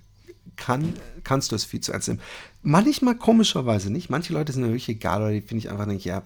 kann, 0.57 0.94
kannst 1.23 1.53
du 1.53 1.55
es 1.55 1.64
viel 1.64 1.79
zu 1.79 1.92
ernst 1.92 2.09
nehmen. 2.09 2.21
Manchmal 2.64 3.14
komischerweise 3.14 3.88
nicht. 3.88 4.11
Manche 4.11 4.33
Leute 4.33 4.53
sind 4.53 4.62
mir 4.62 4.71
wirklich 4.71 4.88
egal, 4.88 5.23
oder 5.23 5.31
die 5.31 5.42
finde 5.42 5.64
ich 5.64 5.71
einfach 5.71 5.87
nicht, 5.87 6.05
ja, 6.05 6.25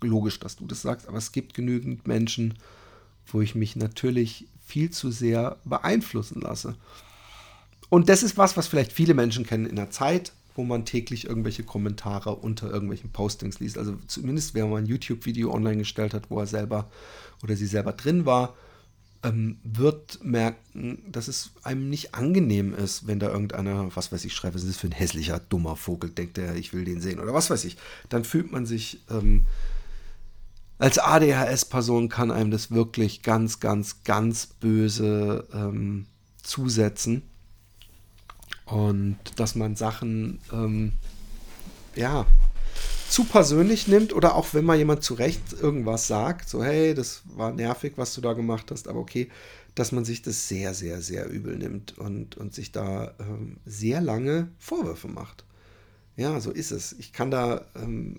logisch, 0.00 0.40
dass 0.40 0.56
du 0.56 0.66
das 0.66 0.82
sagst, 0.82 1.06
aber 1.06 1.18
es 1.18 1.30
gibt 1.30 1.54
genügend 1.54 2.04
Menschen, 2.04 2.54
wo 3.28 3.40
ich 3.40 3.54
mich 3.54 3.76
natürlich 3.76 4.48
viel 4.66 4.90
zu 4.90 5.12
sehr 5.12 5.58
beeinflussen 5.64 6.40
lasse. 6.40 6.74
Und 7.90 8.08
das 8.08 8.24
ist 8.24 8.36
was, 8.36 8.56
was 8.56 8.66
vielleicht 8.66 8.90
viele 8.90 9.14
Menschen 9.14 9.46
kennen 9.46 9.66
in 9.66 9.76
der 9.76 9.92
Zeit, 9.92 10.32
wo 10.54 10.64
man 10.64 10.84
täglich 10.84 11.26
irgendwelche 11.26 11.64
Kommentare 11.64 12.34
unter 12.36 12.70
irgendwelchen 12.70 13.10
Postings 13.10 13.60
liest. 13.60 13.78
Also 13.78 13.96
zumindest, 14.06 14.54
wenn 14.54 14.70
man 14.70 14.84
ein 14.84 14.86
YouTube-Video 14.86 15.52
online 15.52 15.78
gestellt 15.78 16.14
hat, 16.14 16.30
wo 16.30 16.38
er 16.38 16.46
selber 16.46 16.90
oder 17.42 17.56
sie 17.56 17.66
selber 17.66 17.92
drin 17.92 18.26
war, 18.26 18.54
ähm, 19.22 19.58
wird 19.62 20.22
merken, 20.24 21.02
dass 21.10 21.28
es 21.28 21.52
einem 21.62 21.88
nicht 21.88 22.14
angenehm 22.14 22.74
ist, 22.74 23.06
wenn 23.06 23.20
da 23.20 23.28
irgendeiner, 23.28 23.94
was 23.94 24.10
weiß 24.10 24.24
ich, 24.24 24.34
schreibt, 24.34 24.54
was 24.54 24.62
ist 24.62 24.70
das 24.70 24.76
für 24.80 24.88
ein 24.88 24.92
hässlicher, 24.92 25.38
dummer 25.38 25.76
Vogel, 25.76 26.10
denkt 26.10 26.38
er, 26.38 26.56
ich 26.56 26.72
will 26.72 26.84
den 26.84 27.00
sehen 27.00 27.20
oder 27.20 27.32
was 27.32 27.50
weiß 27.50 27.64
ich. 27.64 27.76
Dann 28.08 28.24
fühlt 28.24 28.50
man 28.50 28.66
sich, 28.66 29.00
ähm, 29.10 29.46
als 30.78 30.98
ADHS-Person 30.98 32.08
kann 32.08 32.32
einem 32.32 32.50
das 32.50 32.72
wirklich 32.72 33.22
ganz, 33.22 33.60
ganz, 33.60 34.02
ganz 34.02 34.46
böse 34.46 35.46
ähm, 35.52 36.06
zusetzen. 36.42 37.22
Und 38.72 39.18
dass 39.36 39.54
man 39.54 39.76
Sachen, 39.76 40.38
ähm, 40.50 40.92
ja, 41.94 42.26
zu 43.10 43.24
persönlich 43.24 43.86
nimmt 43.86 44.14
oder 44.14 44.34
auch 44.34 44.54
wenn 44.54 44.64
mal 44.64 44.78
jemand 44.78 45.04
zu 45.04 45.12
Recht 45.12 45.52
irgendwas 45.52 46.06
sagt, 46.06 46.48
so 46.48 46.64
hey, 46.64 46.94
das 46.94 47.20
war 47.36 47.52
nervig, 47.52 47.92
was 47.96 48.14
du 48.14 48.22
da 48.22 48.32
gemacht 48.32 48.70
hast, 48.70 48.88
aber 48.88 49.00
okay, 49.00 49.28
dass 49.74 49.92
man 49.92 50.06
sich 50.06 50.22
das 50.22 50.48
sehr, 50.48 50.72
sehr, 50.72 51.02
sehr 51.02 51.28
übel 51.28 51.58
nimmt 51.58 51.98
und, 51.98 52.38
und 52.38 52.54
sich 52.54 52.72
da 52.72 53.14
ähm, 53.20 53.58
sehr 53.66 54.00
lange 54.00 54.48
Vorwürfe 54.58 55.08
macht. 55.08 55.44
Ja, 56.16 56.40
so 56.40 56.50
ist 56.50 56.72
es. 56.72 56.94
Ich 56.94 57.12
kann 57.12 57.30
da, 57.30 57.66
ähm, 57.74 58.16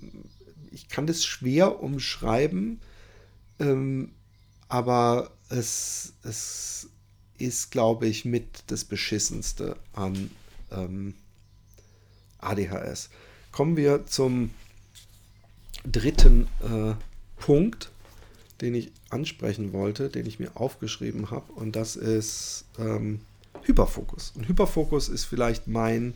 ich 0.70 0.88
kann 0.88 1.08
das 1.08 1.26
schwer 1.26 1.82
umschreiben, 1.82 2.80
ähm, 3.60 4.12
aber 4.68 5.32
es, 5.50 6.14
es 6.22 6.90
ist, 7.40 7.72
glaube 7.72 8.06
ich, 8.06 8.24
mit 8.24 8.66
das 8.68 8.86
Beschissenste 8.86 9.78
an 9.94 10.30
ähm, 10.74 11.16
ADHS. 12.40 13.10
Kommen 13.52 13.78
wir 13.78 14.06
zum 14.06 14.52
dritten 15.86 16.48
äh, 16.62 16.94
Punkt, 17.40 17.92
den 18.62 18.76
ich 18.76 18.92
ansprechen 19.10 19.74
wollte, 19.74 20.10
den 20.10 20.26
ich 20.26 20.40
mir 20.40 20.56
aufgeschrieben 20.56 21.32
habe, 21.32 21.52
und 21.54 21.76
das 21.76 21.96
ist 21.96 22.66
ähm, 22.80 23.20
Hyperfokus. 23.64 24.34
Und 24.36 24.48
Hyperfokus 24.48 25.10
ist 25.10 25.26
vielleicht 25.26 25.68
mein 25.68 26.14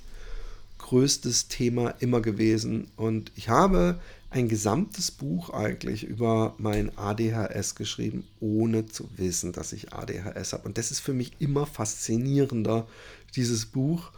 größtes 0.78 1.48
Thema 1.48 1.90
immer 2.00 2.22
gewesen. 2.22 2.88
Und 2.96 3.32
ich 3.36 3.50
habe 3.50 4.00
ein 4.30 4.48
gesamtes 4.50 5.12
Buch 5.12 5.50
eigentlich 5.50 6.04
über 6.04 6.54
mein 6.58 6.98
ADHS 6.98 7.76
geschrieben, 7.76 8.28
ohne 8.40 8.86
zu 8.86 9.10
wissen, 9.16 9.54
dass 9.54 9.74
ich 9.74 9.94
ADHS 9.94 10.54
habe. 10.54 10.68
Und 10.68 10.78
das 10.78 10.92
ist 10.92 11.00
für 11.00 11.14
mich 11.14 11.34
immer 11.40 11.66
faszinierender, 11.66 12.88
dieses 13.36 13.66
Buch. 13.66 14.12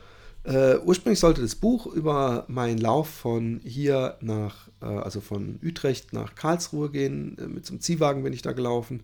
Äh, 0.49 0.79
ursprünglich 0.79 1.19
sollte 1.19 1.43
das 1.43 1.53
Buch 1.53 1.85
über 1.85 2.45
meinen 2.47 2.79
Lauf 2.79 3.07
von 3.07 3.61
hier 3.63 4.17
nach, 4.19 4.67
äh, 4.81 4.85
also 4.85 5.21
von 5.21 5.59
Utrecht 5.63 6.11
nach 6.11 6.33
Karlsruhe 6.33 6.89
gehen. 6.89 7.37
Äh, 7.37 7.47
mit 7.47 7.67
so 7.67 7.77
Ziehwagen 7.77 8.23
bin 8.23 8.33
ich 8.33 8.41
da 8.41 8.53
gelaufen. 8.53 9.03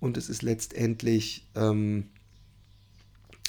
Und 0.00 0.16
es 0.16 0.28
ist 0.28 0.42
letztendlich 0.42 1.46
ähm, 1.54 2.08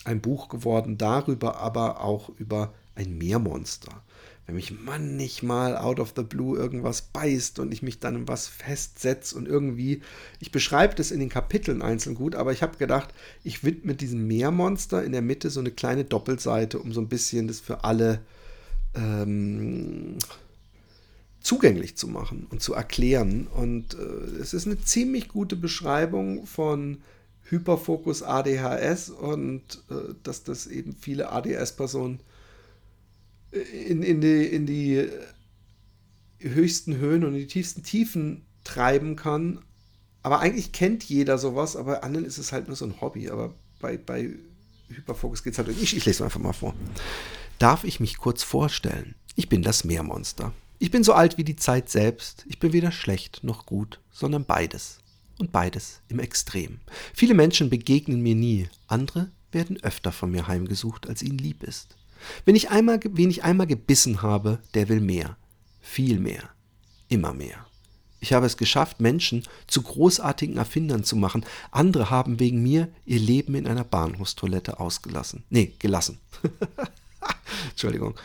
ein 0.04 0.22
Buch 0.22 0.50
geworden 0.50 1.00
darüber, 1.00 1.58
aber 1.58 2.04
auch 2.04 2.30
über 2.38 2.76
ein 2.94 3.18
Meermonster 3.18 4.04
wenn 4.46 4.56
mich 4.56 4.72
manchmal 4.72 5.78
out 5.78 6.00
of 6.00 6.14
the 6.16 6.24
blue 6.24 6.58
irgendwas 6.58 7.02
beißt 7.02 7.60
und 7.60 7.72
ich 7.72 7.82
mich 7.84 8.00
dann 8.00 8.16
in 8.16 8.28
was 8.28 8.48
festsetze 8.48 9.36
und 9.38 9.48
irgendwie, 9.48 10.02
ich 10.40 10.52
beschreibe 10.52 10.96
das 10.96 11.12
in 11.12 11.20
den 11.20 11.30
Kapiteln 11.30 11.82
einzeln 11.82 12.16
gut, 12.16 12.36
aber 12.36 12.52
ich 12.52 12.62
habe 12.62 12.78
gedacht, 12.78 13.14
ich 13.44 13.64
widme 13.64 13.96
diesem 13.96 14.28
Meermonster 14.28 15.04
in 15.04 15.12
der 15.12 15.22
Mitte 15.22 15.50
so 15.50 15.60
eine 15.60 15.72
kleine 15.72 16.06
Doppelseite, 16.06 16.80
um 16.80 16.92
so 16.92 17.02
ein 17.02 17.08
bisschen 17.08 17.48
das 17.48 17.60
für 17.60 17.84
alle 17.84 18.22
ähm, 18.96 20.18
zugänglich 21.40 21.96
zu 21.96 22.08
machen 22.08 22.48
und 22.50 22.62
zu 22.62 22.74
erklären. 22.74 23.48
Und 23.48 23.96
äh, 23.96 24.42
es 24.42 24.54
ist 24.54 24.66
eine 24.66 24.82
ziemlich 24.82 25.28
gute 25.28 25.56
Beschreibung 25.56 26.46
von 26.46 27.02
Hyperfokus 27.44 28.24
ADHS 28.24 29.10
und 29.10 29.84
äh, 29.90 30.14
dass 30.24 30.44
das 30.44 30.68
eben 30.68 30.96
viele 30.96 31.32
ADS-Personen 31.32 32.20
in, 33.52 34.04
in, 34.04 34.22
die, 34.22 34.46
in 34.46 34.66
die 34.66 35.08
höchsten 36.40 36.98
Höhen 36.98 37.24
und 37.24 37.34
in 37.34 37.40
die 37.40 37.48
tiefsten 37.48 37.84
Tiefen 37.84 38.46
treiben 38.64 39.16
kann. 39.16 39.60
Aber 40.24 40.40
eigentlich 40.40 40.72
kennt 40.72 41.04
jeder 41.04 41.38
sowas, 41.38 41.76
aber 41.76 41.94
bei 41.94 42.04
anderen 42.04 42.26
ist 42.26 42.38
es 42.38 42.52
halt 42.52 42.68
nur 42.68 42.76
so 42.76 42.86
ein 42.86 43.02
Hobby. 43.02 43.30
Aber 43.30 43.54
bei, 43.80 43.98
bei 43.98 44.30
Hyperfokus 44.90 45.44
geht 45.44 45.54
es 45.54 45.60
halt. 45.60 45.70
Ich, 45.70 45.96
ich 45.96 46.06
lese 46.06 46.24
einfach 46.24 46.40
mal 46.40 46.54
vor. 46.54 46.76
Darf 47.60 47.84
ich 47.84 48.00
mich 48.00 48.18
kurz 48.18 48.44
vorstellen? 48.44 49.16
Ich 49.36 49.50
bin 49.50 49.62
das 49.62 49.84
Meermonster. 49.84 50.54
Ich 50.80 50.92
bin 50.92 51.04
so 51.04 51.14
alt 51.14 51.38
wie 51.38 51.44
die 51.44 51.56
Zeit 51.56 51.90
selbst. 51.90 52.46
Ich 52.48 52.60
bin 52.60 52.74
weder 52.74 52.92
schlecht 52.92 53.44
noch 53.44 53.66
gut, 53.66 54.00
sondern 54.12 54.46
beides. 54.46 55.00
Und 55.38 55.52
beides 55.52 56.02
im 56.08 56.20
Extrem. 56.20 56.80
Viele 57.14 57.34
Menschen 57.34 57.70
begegnen 57.70 58.22
mir 58.22 58.36
nie. 58.36 58.70
Andere 58.88 59.32
werden 59.52 59.82
öfter 59.82 60.12
von 60.12 60.32
mir 60.32 60.48
heimgesucht, 60.48 61.08
als 61.08 61.24
ihnen 61.24 61.38
lieb 61.38 61.64
ist. 61.64 61.96
Wenn 62.46 62.56
ich 62.56 62.70
einmal, 62.70 63.00
wen 63.04 63.30
ich 63.30 63.44
einmal 63.44 63.68
gebissen 63.68 64.22
habe, 64.22 64.60
der 64.74 64.90
will 64.90 65.02
mehr. 65.02 65.38
Viel 65.82 66.20
mehr. 66.20 66.50
Immer 67.10 67.34
mehr. 67.34 67.66
Ich 68.22 68.34
habe 68.34 68.46
es 68.46 68.56
geschafft, 68.56 69.02
Menschen 69.02 69.44
zu 69.66 69.82
großartigen 69.82 70.58
Erfindern 70.58 71.04
zu 71.04 71.16
machen. 71.16 71.44
Andere 71.72 72.12
haben 72.12 72.40
wegen 72.40 72.62
mir 72.62 72.88
ihr 73.04 73.20
Leben 73.20 73.56
in 73.56 73.68
einer 73.68 73.84
Bahnhofstoilette 73.84 74.80
ausgelassen. 74.80 75.44
Nee, 75.50 75.74
gelassen. 75.80 76.20
Entschuldigung. 77.72 78.16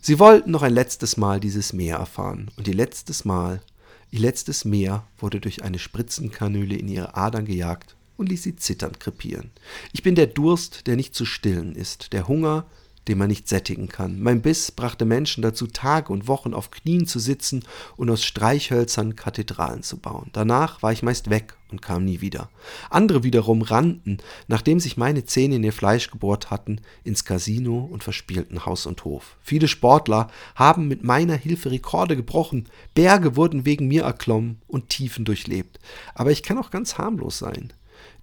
Sie 0.00 0.18
wollten 0.18 0.50
noch 0.50 0.62
ein 0.62 0.74
letztes 0.74 1.16
Mal 1.16 1.38
dieses 1.38 1.72
Meer 1.72 1.96
erfahren. 1.96 2.50
Und 2.56 2.66
ihr 2.66 2.74
letztes 2.74 3.24
Mal, 3.24 3.62
ihr 4.10 4.20
letztes 4.20 4.64
Meer 4.64 5.06
wurde 5.18 5.40
durch 5.40 5.62
eine 5.62 5.78
Spritzenkanüle 5.78 6.76
in 6.76 6.88
ihre 6.88 7.14
Adern 7.14 7.46
gejagt 7.46 7.94
und 8.16 8.28
ließ 8.28 8.42
sie 8.42 8.56
zitternd 8.56 9.00
krepieren. 9.00 9.50
Ich 9.92 10.02
bin 10.02 10.16
der 10.16 10.26
Durst, 10.26 10.88
der 10.88 10.96
nicht 10.96 11.14
zu 11.14 11.24
stillen 11.24 11.76
ist, 11.76 12.12
der 12.12 12.28
Hunger, 12.28 12.66
den 13.08 13.18
man 13.18 13.28
nicht 13.28 13.48
sättigen 13.48 13.88
kann. 13.88 14.20
Mein 14.20 14.42
Biss 14.42 14.72
brachte 14.72 15.04
Menschen 15.04 15.42
dazu, 15.42 15.66
Tage 15.66 16.12
und 16.12 16.28
Wochen 16.28 16.54
auf 16.54 16.70
Knien 16.70 17.06
zu 17.06 17.18
sitzen 17.18 17.64
und 17.96 18.10
aus 18.10 18.24
Streichhölzern 18.24 19.16
Kathedralen 19.16 19.82
zu 19.82 19.98
bauen. 19.98 20.30
Danach 20.32 20.82
war 20.82 20.92
ich 20.92 21.02
meist 21.02 21.30
weg 21.30 21.54
und 21.70 21.82
kam 21.82 22.04
nie 22.04 22.20
wieder. 22.20 22.48
Andere 22.90 23.22
wiederum 23.22 23.62
rannten, 23.62 24.18
nachdem 24.48 24.80
sich 24.80 24.96
meine 24.96 25.24
Zähne 25.24 25.56
in 25.56 25.64
ihr 25.64 25.72
Fleisch 25.72 26.10
gebohrt 26.10 26.50
hatten, 26.50 26.80
ins 27.02 27.24
Casino 27.24 27.88
und 27.90 28.04
verspielten 28.04 28.64
Haus 28.64 28.86
und 28.86 29.04
Hof. 29.04 29.36
Viele 29.42 29.68
Sportler 29.68 30.28
haben 30.54 30.88
mit 30.88 31.04
meiner 31.04 31.34
Hilfe 31.34 31.70
Rekorde 31.70 32.16
gebrochen, 32.16 32.68
Berge 32.94 33.36
wurden 33.36 33.64
wegen 33.64 33.88
mir 33.88 34.04
erklommen 34.04 34.62
und 34.66 34.88
Tiefen 34.88 35.24
durchlebt. 35.24 35.78
Aber 36.14 36.30
ich 36.30 36.42
kann 36.42 36.58
auch 36.58 36.70
ganz 36.70 36.98
harmlos 36.98 37.38
sein. 37.38 37.72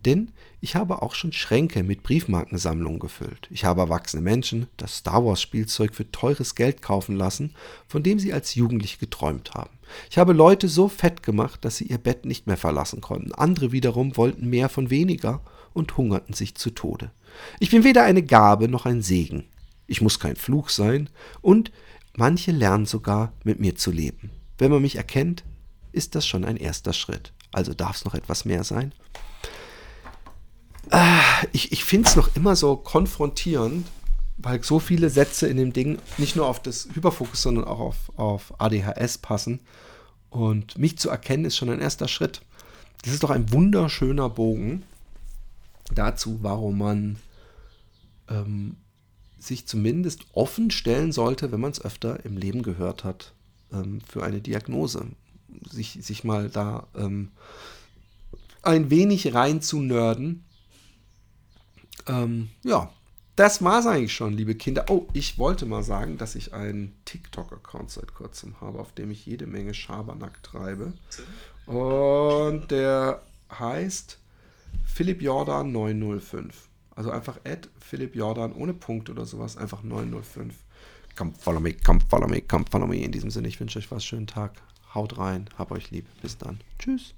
Denn 0.05 0.31
ich 0.59 0.75
habe 0.75 1.01
auch 1.01 1.15
schon 1.15 1.31
Schränke 1.31 1.83
mit 1.83 2.03
Briefmarkensammlungen 2.03 2.99
gefüllt. 2.99 3.47
Ich 3.49 3.65
habe 3.65 3.81
erwachsene 3.81 4.21
Menschen 4.21 4.67
das 4.77 4.97
Star 4.97 5.25
Wars 5.25 5.41
Spielzeug 5.41 5.95
für 5.95 6.11
teures 6.11 6.55
Geld 6.55 6.81
kaufen 6.81 7.15
lassen, 7.15 7.55
von 7.87 8.03
dem 8.03 8.19
sie 8.19 8.33
als 8.33 8.55
Jugendliche 8.55 8.97
geträumt 8.97 9.53
haben. 9.53 9.77
Ich 10.09 10.17
habe 10.17 10.33
Leute 10.33 10.67
so 10.67 10.87
fett 10.87 11.23
gemacht, 11.23 11.65
dass 11.65 11.77
sie 11.77 11.85
ihr 11.85 11.97
Bett 11.97 12.25
nicht 12.25 12.47
mehr 12.47 12.57
verlassen 12.57 13.01
konnten. 13.01 13.33
Andere 13.33 13.71
wiederum 13.71 14.17
wollten 14.17 14.49
mehr 14.49 14.69
von 14.69 14.89
weniger 14.89 15.41
und 15.73 15.97
hungerten 15.97 16.33
sich 16.33 16.55
zu 16.55 16.69
Tode. 16.69 17.11
Ich 17.59 17.71
bin 17.71 17.83
weder 17.83 18.03
eine 18.03 18.23
Gabe 18.23 18.67
noch 18.67 18.85
ein 18.85 19.01
Segen. 19.01 19.45
Ich 19.87 20.01
muss 20.01 20.19
kein 20.19 20.35
Fluch 20.35 20.69
sein 20.69 21.09
und 21.41 21.71
manche 22.15 22.51
lernen 22.51 22.85
sogar 22.85 23.33
mit 23.43 23.59
mir 23.59 23.75
zu 23.75 23.91
leben. 23.91 24.31
Wenn 24.57 24.71
man 24.71 24.81
mich 24.81 24.95
erkennt, 24.95 25.43
ist 25.91 26.15
das 26.15 26.25
schon 26.25 26.45
ein 26.45 26.57
erster 26.57 26.93
Schritt. 26.93 27.33
Also 27.51 27.73
darf 27.73 27.97
es 27.97 28.05
noch 28.05 28.13
etwas 28.13 28.45
mehr 28.45 28.63
sein. 28.63 28.93
Ich 31.53 31.71
ich 31.71 31.83
finde 31.83 32.09
es 32.09 32.15
noch 32.15 32.35
immer 32.35 32.55
so 32.55 32.75
konfrontierend, 32.75 33.87
weil 34.37 34.63
so 34.63 34.79
viele 34.79 35.09
Sätze 35.09 35.47
in 35.47 35.57
dem 35.57 35.73
Ding 35.73 35.99
nicht 36.17 36.35
nur 36.35 36.47
auf 36.47 36.61
das 36.61 36.87
Hyperfokus, 36.93 37.41
sondern 37.41 37.65
auch 37.65 37.79
auf, 37.79 38.11
auf 38.17 38.59
ADHS 38.59 39.17
passen. 39.19 39.59
Und 40.29 40.77
mich 40.77 40.97
zu 40.97 41.09
erkennen 41.09 41.45
ist 41.45 41.57
schon 41.57 41.69
ein 41.69 41.81
erster 41.81 42.07
Schritt. 42.07 42.41
Das 43.03 43.13
ist 43.13 43.23
doch 43.23 43.29
ein 43.31 43.51
wunderschöner 43.51 44.29
Bogen 44.29 44.83
dazu, 45.93 46.39
warum 46.41 46.77
man 46.77 47.17
ähm, 48.29 48.77
sich 49.39 49.67
zumindest 49.67 50.25
offen 50.33 50.71
stellen 50.71 51.11
sollte, 51.11 51.51
wenn 51.51 51.59
man 51.59 51.71
es 51.71 51.83
öfter 51.83 52.23
im 52.25 52.37
Leben 52.37 52.63
gehört 52.63 53.03
hat, 53.03 53.33
ähm, 53.73 53.99
für 54.07 54.23
eine 54.23 54.39
Diagnose. 54.39 55.07
Sich, 55.69 55.99
sich 56.01 56.23
mal 56.23 56.49
da 56.49 56.87
ähm, 56.95 57.31
ein 58.61 58.89
wenig 58.89 59.33
rein 59.33 59.61
zu 59.61 59.81
nörden. 59.81 60.45
Ähm, 62.07 62.49
ja, 62.63 62.91
das 63.35 63.63
war 63.63 63.79
es 63.79 63.85
eigentlich 63.85 64.13
schon, 64.13 64.33
liebe 64.33 64.55
Kinder. 64.55 64.85
Oh, 64.89 65.07
ich 65.13 65.37
wollte 65.37 65.65
mal 65.65 65.83
sagen, 65.83 66.17
dass 66.17 66.35
ich 66.35 66.53
einen 66.53 66.93
TikTok-Account 67.05 67.89
seit 67.89 68.13
kurzem 68.13 68.59
habe, 68.61 68.79
auf 68.79 68.93
dem 68.93 69.09
ich 69.11 69.25
jede 69.25 69.47
Menge 69.47 69.73
Schabernack 69.73 70.43
treibe. 70.43 70.93
Und 71.65 72.69
der 72.71 73.21
heißt 73.51 74.19
Philipp 74.85 75.21
Jordan 75.21 75.71
905. 75.71 76.67
Also 76.95 77.11
einfach 77.11 77.39
Add 77.45 77.69
Philipp 77.79 78.15
Jordan 78.15 78.53
ohne 78.53 78.73
Punkt 78.73 79.09
oder 79.09 79.25
sowas, 79.25 79.57
einfach 79.57 79.81
905. 79.81 80.53
Come 81.15 81.33
follow 81.37 81.59
me, 81.59 81.73
come 81.73 81.99
follow 82.09 82.27
me, 82.27 82.41
come 82.41 82.65
follow 82.69 82.87
me. 82.87 82.97
In 82.97 83.11
diesem 83.11 83.31
Sinne, 83.31 83.47
ich 83.47 83.59
wünsche 83.59 83.79
euch 83.79 83.91
was. 83.91 84.03
Schönen 84.03 84.27
Tag. 84.27 84.61
Haut 84.93 85.17
rein, 85.17 85.49
hab 85.57 85.71
euch 85.71 85.91
lieb. 85.91 86.05
Bis 86.21 86.37
dann. 86.37 86.59
Tschüss. 86.79 87.13